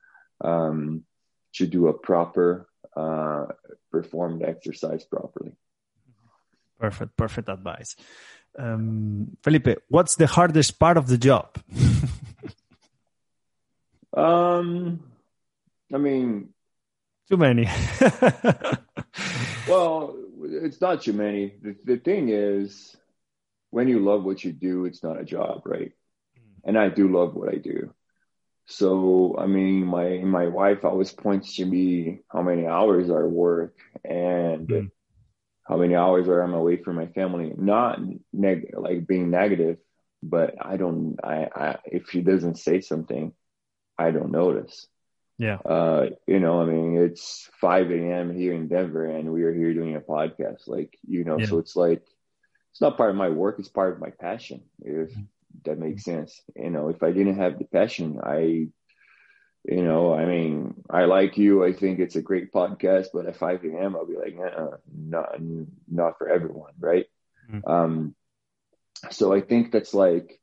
um, 0.42 1.04
to 1.54 1.66
do 1.66 1.88
a 1.88 1.92
proper, 1.92 2.68
uh, 2.96 3.46
performed 3.92 4.42
exercise 4.42 5.04
properly. 5.04 5.52
Perfect, 6.78 7.16
perfect 7.16 7.48
advice. 7.48 7.96
Um, 8.58 9.36
Felipe, 9.42 9.78
what's 9.88 10.16
the 10.16 10.26
hardest 10.26 10.78
part 10.78 10.96
of 10.96 11.08
the 11.08 11.18
job? 11.18 11.58
um, 14.16 15.00
I 15.92 15.98
mean, 15.98 16.50
too 17.28 17.36
many. 17.36 17.64
well, 19.68 20.16
it's 20.42 20.80
not 20.80 21.02
too 21.02 21.12
many. 21.12 21.54
The, 21.60 21.76
the 21.84 21.96
thing 21.98 22.30
is, 22.30 22.96
when 23.70 23.86
you 23.86 23.98
love 23.98 24.24
what 24.24 24.42
you 24.42 24.52
do, 24.52 24.86
it's 24.86 25.02
not 25.02 25.20
a 25.20 25.24
job, 25.24 25.62
right? 25.66 25.92
Mm. 26.38 26.60
And 26.64 26.78
I 26.78 26.88
do 26.88 27.08
love 27.08 27.34
what 27.34 27.52
I 27.52 27.58
do. 27.58 27.92
So, 28.66 29.36
I 29.38 29.46
mean, 29.46 29.84
my 29.84 30.18
my 30.18 30.46
wife 30.46 30.84
always 30.84 31.12
points 31.12 31.56
to 31.56 31.64
me 31.64 32.20
how 32.30 32.42
many 32.42 32.66
hours 32.66 33.10
I 33.10 33.22
work 33.22 33.76
and 34.04 34.68
mm. 34.68 34.90
How 35.68 35.76
many 35.76 35.94
hours 35.94 36.28
are 36.28 36.40
I'm 36.40 36.54
away 36.54 36.76
from 36.76 36.96
my 36.96 37.06
family. 37.06 37.52
Not 37.56 38.00
neg- 38.32 38.74
like 38.76 39.06
being 39.06 39.30
negative, 39.30 39.78
but 40.22 40.54
I 40.60 40.76
don't. 40.76 41.18
I, 41.22 41.48
I 41.54 41.76
if 41.84 42.10
she 42.10 42.20
doesn't 42.20 42.58
say 42.58 42.80
something, 42.80 43.32
I 43.98 44.10
don't 44.10 44.32
notice. 44.32 44.86
Yeah. 45.38 45.56
Uh, 45.56 46.10
you 46.26 46.40
know, 46.40 46.60
I 46.62 46.64
mean, 46.64 46.96
it's 46.96 47.48
5 47.60 47.92
a.m. 47.92 48.36
here 48.36 48.54
in 48.54 48.66
Denver, 48.66 49.04
and 49.04 49.32
we 49.32 49.44
are 49.44 49.54
here 49.54 49.72
doing 49.72 49.94
a 49.94 50.00
podcast. 50.00 50.66
Like, 50.66 50.98
you 51.06 51.22
know, 51.22 51.38
yeah. 51.38 51.46
so 51.46 51.58
it's 51.58 51.76
like 51.76 52.02
it's 52.78 52.80
not 52.80 52.96
part 52.96 53.10
of 53.10 53.16
my 53.16 53.28
work 53.28 53.56
it's 53.58 53.68
part 53.68 53.92
of 53.92 53.98
my 53.98 54.10
passion 54.10 54.62
if 54.82 55.10
mm-hmm. 55.10 55.22
that 55.64 55.80
makes 55.80 56.04
sense 56.04 56.40
you 56.54 56.70
know 56.70 56.90
if 56.90 57.02
i 57.02 57.10
didn't 57.10 57.36
have 57.36 57.58
the 57.58 57.64
passion 57.64 58.20
i 58.22 58.68
you 59.68 59.82
know, 59.82 60.14
I 60.14 60.24
mean, 60.24 60.82
I 60.88 61.04
like 61.04 61.36
you. 61.36 61.62
I 61.62 61.72
think 61.72 61.98
it's 61.98 62.16
a 62.16 62.22
great 62.22 62.52
podcast, 62.52 63.08
but 63.12 63.26
at 63.26 63.36
5 63.36 63.64
a.m., 63.64 63.94
I'll 63.94 64.06
be 64.06 64.16
like, 64.16 64.34
not, 64.90 65.34
not 65.86 66.16
for 66.16 66.28
everyone, 66.28 66.72
right? 66.80 67.06
Mm-hmm. 67.52 67.70
Um, 67.70 68.14
so 69.10 69.32
I 69.32 69.42
think 69.42 69.70
that's 69.70 69.92
like, 69.92 70.40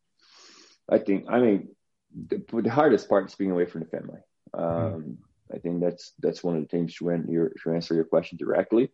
I 0.87 0.99
think, 0.99 1.25
I 1.27 1.39
mean, 1.39 1.69
the, 2.15 2.43
the 2.61 2.69
hardest 2.69 3.09
part 3.09 3.27
is 3.27 3.35
being 3.35 3.51
away 3.51 3.65
from 3.65 3.81
the 3.81 3.87
family. 3.87 4.19
Um, 4.53 4.63
mm-hmm. 4.63 5.11
I 5.53 5.59
think 5.59 5.81
that's 5.81 6.13
that's 6.19 6.43
one 6.43 6.55
of 6.55 6.61
the 6.61 6.67
things 6.67 6.99
when 6.99 7.27
you 7.27 7.51
to 7.63 7.71
answer 7.71 7.93
your 7.93 8.05
question 8.05 8.37
directly. 8.37 8.89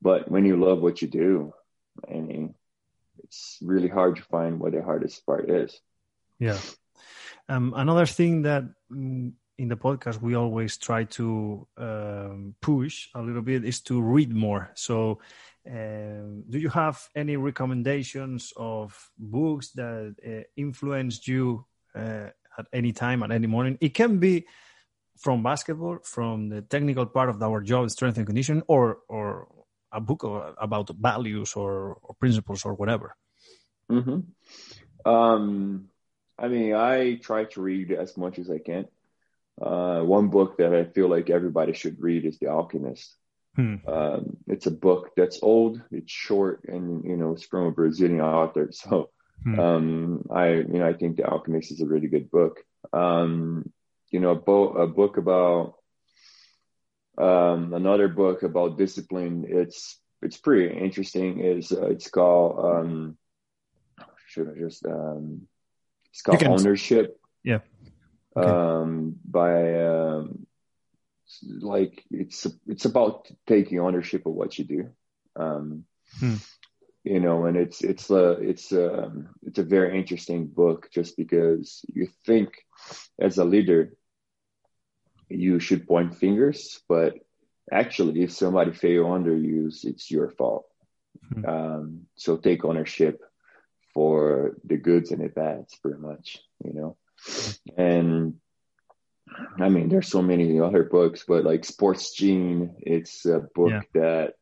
But 0.00 0.30
when 0.30 0.44
you 0.44 0.56
love 0.56 0.80
what 0.80 1.02
you 1.02 1.08
do, 1.08 1.52
I 2.08 2.14
mean, 2.14 2.54
it's 3.24 3.58
really 3.60 3.88
hard 3.88 4.16
to 4.16 4.22
find 4.22 4.60
what 4.60 4.72
the 4.72 4.82
hardest 4.82 5.24
part 5.26 5.50
is. 5.50 5.80
Yeah. 6.38 6.58
Um, 7.48 7.74
another 7.76 8.06
thing 8.06 8.42
that 8.42 8.64
mm, 8.92 9.32
in 9.58 9.68
the 9.68 9.76
podcast 9.76 10.20
we 10.20 10.34
always 10.34 10.76
try 10.76 11.04
to 11.04 11.66
um, 11.78 12.54
push 12.60 13.08
a 13.14 13.22
little 13.22 13.42
bit 13.42 13.64
is 13.64 13.80
to 13.80 14.00
read 14.00 14.32
more. 14.32 14.70
So, 14.74 15.20
um, 15.68 16.44
do 16.48 16.58
you 16.58 16.68
have 16.68 17.08
any 17.14 17.36
recommendations 17.36 18.52
of 18.56 19.10
books 19.18 19.70
that 19.70 20.14
uh, 20.24 20.44
influenced 20.56 21.26
you 21.26 21.64
uh, 21.94 22.30
at 22.58 22.66
any 22.72 22.92
time, 22.92 23.22
at 23.22 23.32
any 23.32 23.46
morning? 23.46 23.78
It 23.80 23.94
can 23.94 24.18
be 24.18 24.46
from 25.18 25.42
basketball, 25.42 25.98
from 26.02 26.50
the 26.50 26.62
technical 26.62 27.06
part 27.06 27.30
of 27.30 27.42
our 27.42 27.60
job, 27.62 27.90
strength 27.90 28.18
and 28.18 28.26
condition, 28.26 28.62
or 28.68 28.98
or 29.08 29.48
a 29.92 30.00
book 30.00 30.22
about 30.58 30.90
values 30.90 31.54
or, 31.54 31.98
or 32.02 32.14
principles 32.20 32.64
or 32.64 32.74
whatever. 32.74 33.16
Mm-hmm. 33.90 35.10
Um, 35.10 35.88
I 36.38 36.48
mean, 36.48 36.74
I 36.74 37.14
try 37.14 37.44
to 37.44 37.62
read 37.62 37.92
as 37.92 38.16
much 38.16 38.38
as 38.38 38.50
I 38.50 38.58
can. 38.58 38.88
Uh, 39.60 40.02
one 40.02 40.28
book 40.28 40.58
that 40.58 40.74
I 40.74 40.84
feel 40.84 41.08
like 41.08 41.30
everybody 41.30 41.72
should 41.72 42.00
read 42.00 42.24
is 42.24 42.38
The 42.38 42.48
Alchemist. 42.48 43.14
Hmm. 43.54 43.76
Um, 43.86 44.36
it's 44.46 44.66
a 44.66 44.70
book 44.70 45.12
that's 45.16 45.42
old, 45.42 45.80
it's 45.90 46.12
short, 46.12 46.64
and 46.68 47.04
you 47.04 47.16
know, 47.16 47.32
it's 47.32 47.44
from 47.44 47.66
a 47.66 47.72
Brazilian 47.72 48.20
author. 48.20 48.70
So, 48.72 49.10
hmm. 49.42 49.58
um, 49.58 50.26
I 50.30 50.50
you 50.50 50.78
know, 50.78 50.86
I 50.86 50.92
think 50.92 51.16
The 51.16 51.26
Alchemist 51.26 51.72
is 51.72 51.80
a 51.80 51.86
really 51.86 52.08
good 52.08 52.30
book. 52.30 52.58
Um, 52.92 53.72
you 54.10 54.20
know, 54.20 54.30
a, 54.30 54.36
bo- 54.36 54.74
a 54.74 54.86
book 54.86 55.16
about 55.16 55.76
um, 57.18 57.72
another 57.72 58.08
book 58.08 58.42
about 58.42 58.76
discipline. 58.76 59.46
It's 59.48 59.98
it's 60.20 60.36
pretty 60.36 60.76
interesting. 60.76 61.40
Is 61.40 61.72
uh, 61.72 61.86
it's 61.86 62.10
called 62.10 62.58
um, 62.58 63.16
should 64.26 64.50
I 64.50 64.58
just 64.58 64.84
um, 64.84 65.48
it's 66.10 66.22
called 66.22 66.42
ownership. 66.44 67.18
Yeah. 67.42 67.60
Okay. 68.36 68.48
Um, 68.48 69.16
by 69.24 69.84
um, 69.84 70.46
like 71.42 72.04
it's 72.10 72.46
it's 72.66 72.84
about 72.84 73.28
taking 73.46 73.80
ownership 73.80 74.26
of 74.26 74.34
what 74.34 74.58
you 74.58 74.64
do. 74.64 74.90
Um, 75.36 75.84
hmm. 76.18 76.34
You 77.04 77.20
know, 77.20 77.46
and 77.46 77.56
it's 77.56 77.82
it's 77.82 78.10
a 78.10 78.32
it's 78.32 78.72
a 78.72 79.04
um, 79.04 79.28
it's 79.42 79.58
a 79.58 79.64
very 79.64 79.98
interesting 79.98 80.46
book 80.46 80.88
just 80.92 81.16
because 81.16 81.84
you 81.94 82.08
think 82.24 82.64
as 83.18 83.38
a 83.38 83.44
leader 83.44 83.92
you 85.28 85.58
should 85.58 85.88
point 85.88 86.16
fingers, 86.16 86.80
but 86.88 87.14
actually, 87.70 88.22
if 88.22 88.32
somebody 88.32 88.72
fail 88.72 89.12
under 89.12 89.36
you, 89.36 89.70
it's 89.82 90.10
your 90.10 90.30
fault. 90.30 90.66
Mm-hmm. 91.32 91.48
Um, 91.48 92.00
so 92.16 92.36
take 92.36 92.64
ownership 92.64 93.20
for 93.92 94.56
the 94.64 94.76
goods 94.76 95.10
and 95.10 95.22
the 95.22 95.28
bads, 95.28 95.74
pretty 95.76 95.98
much, 95.98 96.38
you 96.64 96.74
know. 96.74 96.96
And 97.76 98.34
I 99.58 99.68
mean, 99.68 99.88
there's 99.88 100.08
so 100.08 100.22
many 100.22 100.60
other 100.60 100.84
books, 100.84 101.24
but 101.26 101.44
like 101.44 101.64
Sports 101.64 102.14
Gene, 102.14 102.76
it's 102.80 103.26
a 103.26 103.40
book 103.54 103.70
yeah. 103.70 103.80
that 103.94 104.34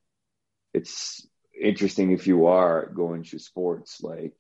it's 0.73 1.27
interesting 1.59 2.13
if 2.13 2.27
you 2.27 2.47
are 2.47 2.87
going 2.87 3.25
to 3.25 3.39
sports. 3.39 4.03
Like, 4.03 4.35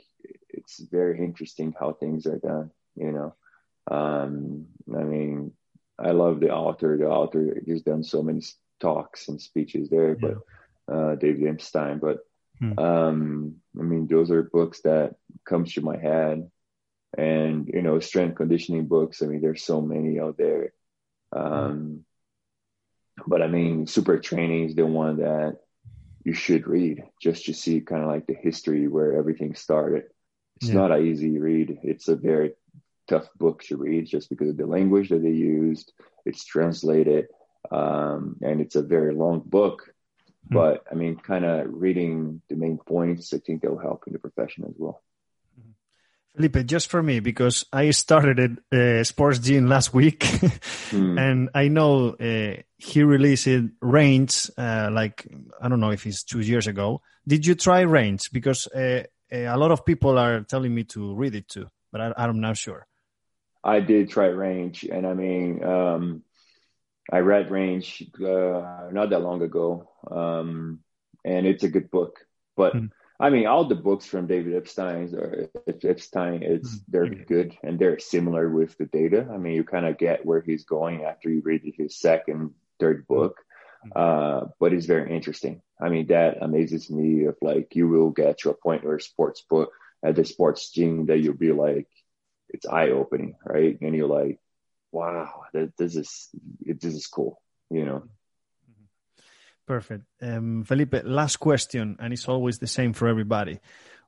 it's 0.48 0.80
very 0.80 1.18
interesting 1.18 1.74
how 1.78 1.92
things 1.92 2.26
are 2.26 2.38
done, 2.38 2.70
you 2.96 3.12
know. 3.12 3.34
Um, 3.90 4.66
I 4.94 5.02
mean, 5.02 5.52
I 5.98 6.10
love 6.10 6.40
the 6.40 6.50
author. 6.50 6.96
The 6.96 7.08
author 7.08 7.56
has 7.68 7.82
done 7.82 8.02
so 8.02 8.22
many 8.22 8.42
talks 8.80 9.28
and 9.28 9.40
speeches 9.40 9.88
there, 9.90 10.16
yeah. 10.20 10.34
but 10.88 10.94
uh, 10.94 11.14
David 11.16 11.48
Epstein. 11.48 11.98
But 11.98 12.18
hmm. 12.58 12.78
um, 12.78 13.56
I 13.78 13.82
mean, 13.82 14.06
those 14.06 14.30
are 14.30 14.42
books 14.42 14.80
that 14.82 15.16
comes 15.44 15.74
to 15.74 15.82
my 15.82 15.96
head, 15.96 16.50
and 17.16 17.68
you 17.72 17.82
know, 17.82 18.00
strength 18.00 18.36
conditioning 18.36 18.86
books. 18.86 19.22
I 19.22 19.26
mean, 19.26 19.40
there's 19.40 19.62
so 19.62 19.80
many 19.80 20.20
out 20.20 20.36
there. 20.36 20.72
Um, 21.32 22.04
but 23.26 23.42
I 23.42 23.46
mean, 23.46 23.86
Supertraining 23.86 24.66
is 24.66 24.74
the 24.74 24.86
one 24.86 25.18
that 25.18 25.58
you 26.24 26.32
should 26.32 26.66
read 26.66 27.04
just 27.20 27.46
to 27.46 27.54
see 27.54 27.80
kind 27.80 28.02
of 28.02 28.08
like 28.08 28.26
the 28.26 28.34
history 28.34 28.88
where 28.88 29.16
everything 29.16 29.54
started. 29.54 30.04
It's 30.56 30.68
yeah. 30.68 30.74
not 30.74 30.92
an 30.92 31.06
easy 31.06 31.38
read. 31.38 31.78
It's 31.82 32.08
a 32.08 32.16
very 32.16 32.54
tough 33.08 33.28
book 33.36 33.62
to 33.64 33.76
read 33.76 34.06
just 34.06 34.30
because 34.30 34.48
of 34.48 34.56
the 34.56 34.66
language 34.66 35.10
that 35.10 35.22
they 35.22 35.30
used. 35.30 35.92
It's 36.24 36.44
translated, 36.44 37.26
um, 37.70 38.36
and 38.42 38.60
it's 38.60 38.76
a 38.76 38.82
very 38.82 39.14
long 39.14 39.42
book. 39.44 39.90
Hmm. 40.48 40.54
But 40.54 40.84
I 40.90 40.94
mean, 40.94 41.16
kind 41.16 41.44
of 41.44 41.66
reading 41.68 42.40
the 42.48 42.56
main 42.56 42.78
points, 42.78 43.32
I 43.34 43.38
think 43.38 43.62
they'll 43.62 43.78
help 43.78 44.04
in 44.06 44.12
the 44.12 44.18
profession 44.18 44.64
as 44.64 44.74
well. 44.78 45.02
Felipe, 46.34 46.66
just 46.66 46.90
for 46.90 47.02
me, 47.02 47.20
because 47.20 47.64
I 47.72 47.90
started 47.90 48.40
at 48.40 48.78
uh, 48.78 49.04
Sports 49.04 49.38
Gene 49.38 49.68
last 49.68 49.94
week, 49.94 50.20
mm. 50.20 51.20
and 51.20 51.48
I 51.54 51.68
know 51.68 52.10
uh, 52.10 52.60
he 52.76 53.02
released 53.04 53.48
Range, 53.80 54.50
uh, 54.58 54.90
like, 54.92 55.28
I 55.62 55.68
don't 55.68 55.78
know 55.80 55.90
if 55.90 56.06
it's 56.06 56.24
two 56.24 56.40
years 56.40 56.66
ago. 56.66 57.02
Did 57.26 57.46
you 57.46 57.54
try 57.54 57.80
Range? 57.82 58.20
Because 58.32 58.66
uh, 58.66 59.04
uh, 59.32 59.36
a 59.36 59.56
lot 59.56 59.70
of 59.70 59.86
people 59.86 60.18
are 60.18 60.40
telling 60.40 60.74
me 60.74 60.84
to 60.84 61.14
read 61.14 61.36
it 61.36 61.48
too, 61.48 61.68
but 61.92 62.00
I, 62.00 62.12
I'm 62.16 62.40
not 62.40 62.56
sure. 62.56 62.86
I 63.62 63.80
did 63.80 64.10
try 64.10 64.26
Range, 64.26 64.84
and 64.84 65.06
I 65.06 65.14
mean, 65.14 65.64
um, 65.64 66.22
I 67.10 67.18
read 67.18 67.50
Range 67.50 68.02
uh, 68.20 68.88
not 68.90 69.10
that 69.10 69.22
long 69.22 69.40
ago, 69.40 69.88
um, 70.10 70.80
and 71.24 71.46
it's 71.46 71.62
a 71.62 71.68
good 71.68 71.90
book. 71.90 72.18
But 72.56 72.74
mm. 72.74 72.90
I 73.20 73.30
mean, 73.30 73.46
all 73.46 73.64
the 73.64 73.76
books 73.76 74.06
from 74.06 74.26
David 74.26 74.56
Epstein 74.56 75.14
or 75.14 75.48
Epstein, 75.68 76.42
it's 76.42 76.76
mm. 76.76 76.82
they're 76.88 77.08
good 77.08 77.56
and 77.62 77.78
they're 77.78 77.98
similar 78.00 78.50
with 78.50 78.76
the 78.76 78.86
data. 78.86 79.28
I 79.32 79.36
mean, 79.36 79.54
you 79.54 79.64
kind 79.64 79.86
of 79.86 79.98
get 79.98 80.26
where 80.26 80.40
he's 80.40 80.64
going 80.64 81.04
after 81.04 81.30
you 81.30 81.40
read 81.44 81.62
his 81.76 81.98
second, 81.98 82.54
third 82.80 83.04
hmm. 83.06 83.14
book. 83.14 83.36
Uh, 83.94 84.46
but 84.58 84.72
it's 84.72 84.86
very 84.86 85.14
interesting. 85.14 85.60
I 85.80 85.90
mean, 85.90 86.06
that 86.08 86.38
amazes 86.42 86.90
me. 86.90 87.24
Of 87.24 87.36
like, 87.42 87.76
you 87.76 87.86
will 87.86 88.10
get 88.10 88.38
to 88.38 88.50
a 88.50 88.54
point 88.54 88.84
where 88.84 88.98
sports 88.98 89.44
book 89.48 89.72
at 90.02 90.16
the 90.16 90.24
sports 90.24 90.70
gene 90.70 91.06
that 91.06 91.18
you'll 91.18 91.34
be 91.34 91.52
like, 91.52 91.88
it's 92.48 92.66
eye 92.66 92.90
opening, 92.90 93.36
right? 93.44 93.78
And 93.80 93.94
you're 93.94 94.08
like, 94.08 94.38
wow, 94.92 95.44
that, 95.52 95.76
this 95.76 95.96
is 95.96 96.30
this 96.64 96.94
is 96.94 97.06
cool, 97.06 97.40
you 97.70 97.84
know. 97.84 98.04
Perfect, 99.66 100.04
um, 100.20 100.64
Felipe. 100.64 100.94
Last 101.04 101.36
question, 101.36 101.96
and 101.98 102.12
it's 102.12 102.28
always 102.28 102.58
the 102.58 102.66
same 102.66 102.92
for 102.92 103.08
everybody. 103.08 103.60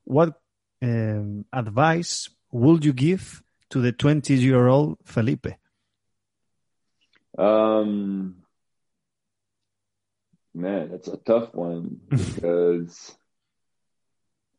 What 0.05 0.39
um, 0.83 1.47
advice 1.53 2.29
would 2.53 2.85
you 2.85 2.93
give 2.93 3.43
to 3.71 3.81
the 3.81 3.93
20 3.93 4.35
year 4.35 4.67
old 4.67 4.99
Felipe? 5.05 5.47
Um, 7.39 8.37
man, 10.55 10.91
that's 10.91 11.09
a 11.09 11.17
tough 11.17 11.55
one 11.55 12.01
because 12.09 13.17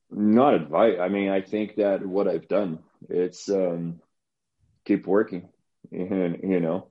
not 0.09 0.53
advice. 0.55 0.97
I 0.99 1.09
mean, 1.09 1.29
I 1.29 1.41
think 1.41 1.75
that 1.75 2.05
what 2.05 2.27
I've 2.27 2.47
done, 2.47 2.79
it's 3.09 3.49
um, 3.49 4.01
keep 4.85 5.05
working, 5.05 5.49
and 5.91 6.39
you 6.43 6.59
know, 6.59 6.87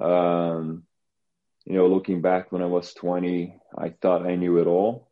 um, 0.00 0.83
you 1.66 1.74
know, 1.74 1.86
looking 1.86 2.20
back 2.20 2.52
when 2.52 2.62
I 2.62 2.66
was 2.66 2.92
20, 2.94 3.58
I 3.76 3.88
thought 3.90 4.26
I 4.26 4.36
knew 4.36 4.58
it 4.58 4.66
all, 4.66 5.10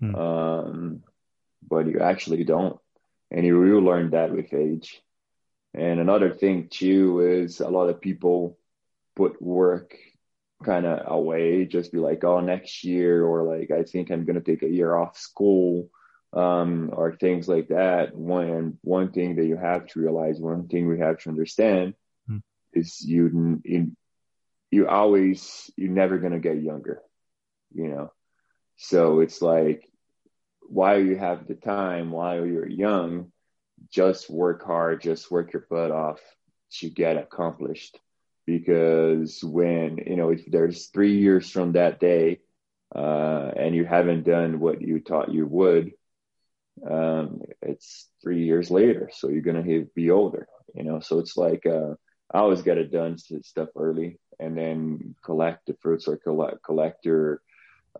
hmm. 0.00 0.14
um, 0.14 1.02
but 1.68 1.86
you 1.86 2.00
actually 2.00 2.44
don't, 2.44 2.78
and 3.30 3.46
you 3.46 3.58
will 3.58 3.80
learn 3.80 4.10
that 4.10 4.32
with 4.32 4.52
age. 4.52 5.00
And 5.74 6.00
another 6.00 6.34
thing 6.34 6.68
too 6.70 7.20
is 7.20 7.60
a 7.60 7.68
lot 7.68 7.88
of 7.88 8.00
people 8.00 8.58
put 9.16 9.40
work 9.40 9.96
kind 10.64 10.86
of 10.86 11.10
away, 11.10 11.64
just 11.64 11.92
be 11.92 11.98
like, 11.98 12.24
oh, 12.24 12.40
next 12.40 12.84
year, 12.84 13.24
or 13.24 13.42
like, 13.44 13.70
I 13.70 13.84
think 13.84 14.10
I'm 14.10 14.24
going 14.24 14.40
to 14.40 14.44
take 14.44 14.62
a 14.62 14.68
year 14.68 14.94
off 14.94 15.16
school 15.16 15.88
um, 16.32 16.90
or 16.92 17.14
things 17.14 17.48
like 17.48 17.68
that. 17.68 18.14
One 18.14 18.78
one 18.82 19.12
thing 19.12 19.36
that 19.36 19.46
you 19.46 19.56
have 19.56 19.86
to 19.88 20.00
realize, 20.00 20.40
one 20.40 20.68
thing 20.68 20.88
we 20.88 20.98
have 20.98 21.18
to 21.20 21.30
understand, 21.30 21.94
mm. 22.28 22.42
is 22.72 23.00
you 23.04 23.60
you 23.64 23.92
you 24.72 24.88
always 24.88 25.70
you're 25.76 25.92
never 25.92 26.18
gonna 26.18 26.40
get 26.40 26.62
younger, 26.62 27.02
you 27.74 27.88
know. 27.88 28.12
So 28.76 29.20
it's 29.20 29.42
like 29.42 29.88
while 30.62 31.00
you 31.00 31.16
have 31.16 31.46
the 31.48 31.54
time, 31.54 32.10
while 32.10 32.46
you're 32.46 32.68
young, 32.68 33.32
just 33.90 34.30
work 34.30 34.64
hard, 34.64 35.02
just 35.02 35.30
work 35.30 35.52
your 35.54 35.66
butt 35.70 35.92
off 35.92 36.20
to 36.80 36.90
get 36.90 37.18
accomplished. 37.18 37.98
because 38.46 39.42
when 39.44 39.98
you 40.06 40.16
know 40.16 40.30
if 40.30 40.44
there's 40.50 40.88
three 40.88 41.18
years 41.18 41.50
from 41.50 41.72
that 41.72 42.00
day 42.00 42.40
uh, 42.94 43.50
and 43.56 43.74
you 43.76 43.84
haven't 43.84 44.24
done 44.24 44.60
what 44.60 44.82
you 44.82 45.00
thought 45.00 45.32
you 45.32 45.46
would 45.46 45.92
um, 46.88 47.40
it's 47.62 48.08
three 48.22 48.44
years 48.44 48.70
later 48.70 49.10
so 49.12 49.28
you're 49.28 49.42
gonna 49.42 49.64
be 49.94 50.10
older 50.10 50.46
you 50.74 50.84
know 50.84 51.00
so 51.00 51.18
it's 51.18 51.36
like 51.36 51.66
uh, 51.66 51.94
i 52.32 52.38
always 52.38 52.62
get 52.62 52.78
it 52.78 52.92
done 52.92 53.16
stuff 53.18 53.68
early 53.76 54.18
and 54.42 54.56
then 54.56 55.14
collect 55.22 55.66
the 55.66 55.74
fruits 55.80 56.08
or 56.08 56.16
collect 56.16 56.62
collect 56.62 57.06
your 57.06 57.40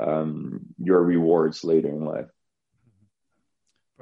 um, 0.00 0.60
your 0.78 1.02
rewards 1.02 1.64
later 1.64 1.88
in 1.88 2.04
life 2.04 2.30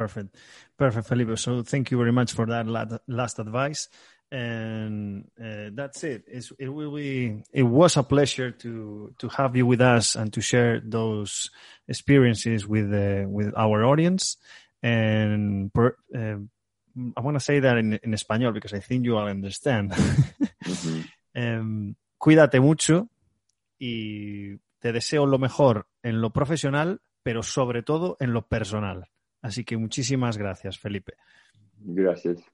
Perfect. 0.00 0.34
Perfect, 0.78 1.08
Felipe. 1.08 1.38
So 1.38 1.62
thank 1.62 1.90
you 1.90 1.98
very 1.98 2.10
much 2.10 2.32
for 2.32 2.46
that 2.46 2.66
last 3.06 3.38
advice. 3.38 3.88
And 4.32 5.28
uh, 5.38 5.68
that's 5.74 6.02
it. 6.04 6.24
It's, 6.26 6.50
it 6.58 6.68
will 6.68 6.94
be. 6.94 7.42
It 7.52 7.64
was 7.64 7.98
a 7.98 8.02
pleasure 8.02 8.50
to 8.50 9.12
to 9.18 9.28
have 9.28 9.56
you 9.56 9.66
with 9.66 9.82
us 9.82 10.14
and 10.14 10.32
to 10.32 10.40
share 10.40 10.80
those 10.80 11.50
experiences 11.86 12.66
with 12.66 12.88
uh, 12.94 13.28
with 13.28 13.52
our 13.58 13.84
audience. 13.84 14.38
And 14.82 15.70
per, 15.74 15.96
uh, 16.16 16.40
I 17.16 17.20
want 17.20 17.36
to 17.36 17.44
say 17.44 17.60
that 17.60 17.76
in, 17.76 18.00
in 18.02 18.12
español 18.12 18.54
because 18.54 18.72
I 18.72 18.80
think 18.80 19.04
you 19.04 19.18
all 19.18 19.28
understand. 19.28 19.90
mm-hmm. 20.64 21.00
um, 21.36 21.96
cuídate 22.20 22.60
mucho 22.60 23.08
y 23.78 24.58
te 24.78 24.92
deseo 24.92 25.26
lo 25.26 25.38
mejor 25.38 25.88
en 26.02 26.20
lo 26.20 26.30
profesional, 26.30 27.00
pero 27.22 27.42
sobre 27.42 27.82
todo 27.82 28.18
en 28.20 28.32
lo 28.34 28.46
personal. 28.46 29.08
Así 29.42 29.64
que 29.64 29.78
muchísimas 29.78 30.36
gracias, 30.36 30.78
Felipe. 30.78 31.14
Gracias. 31.78 32.44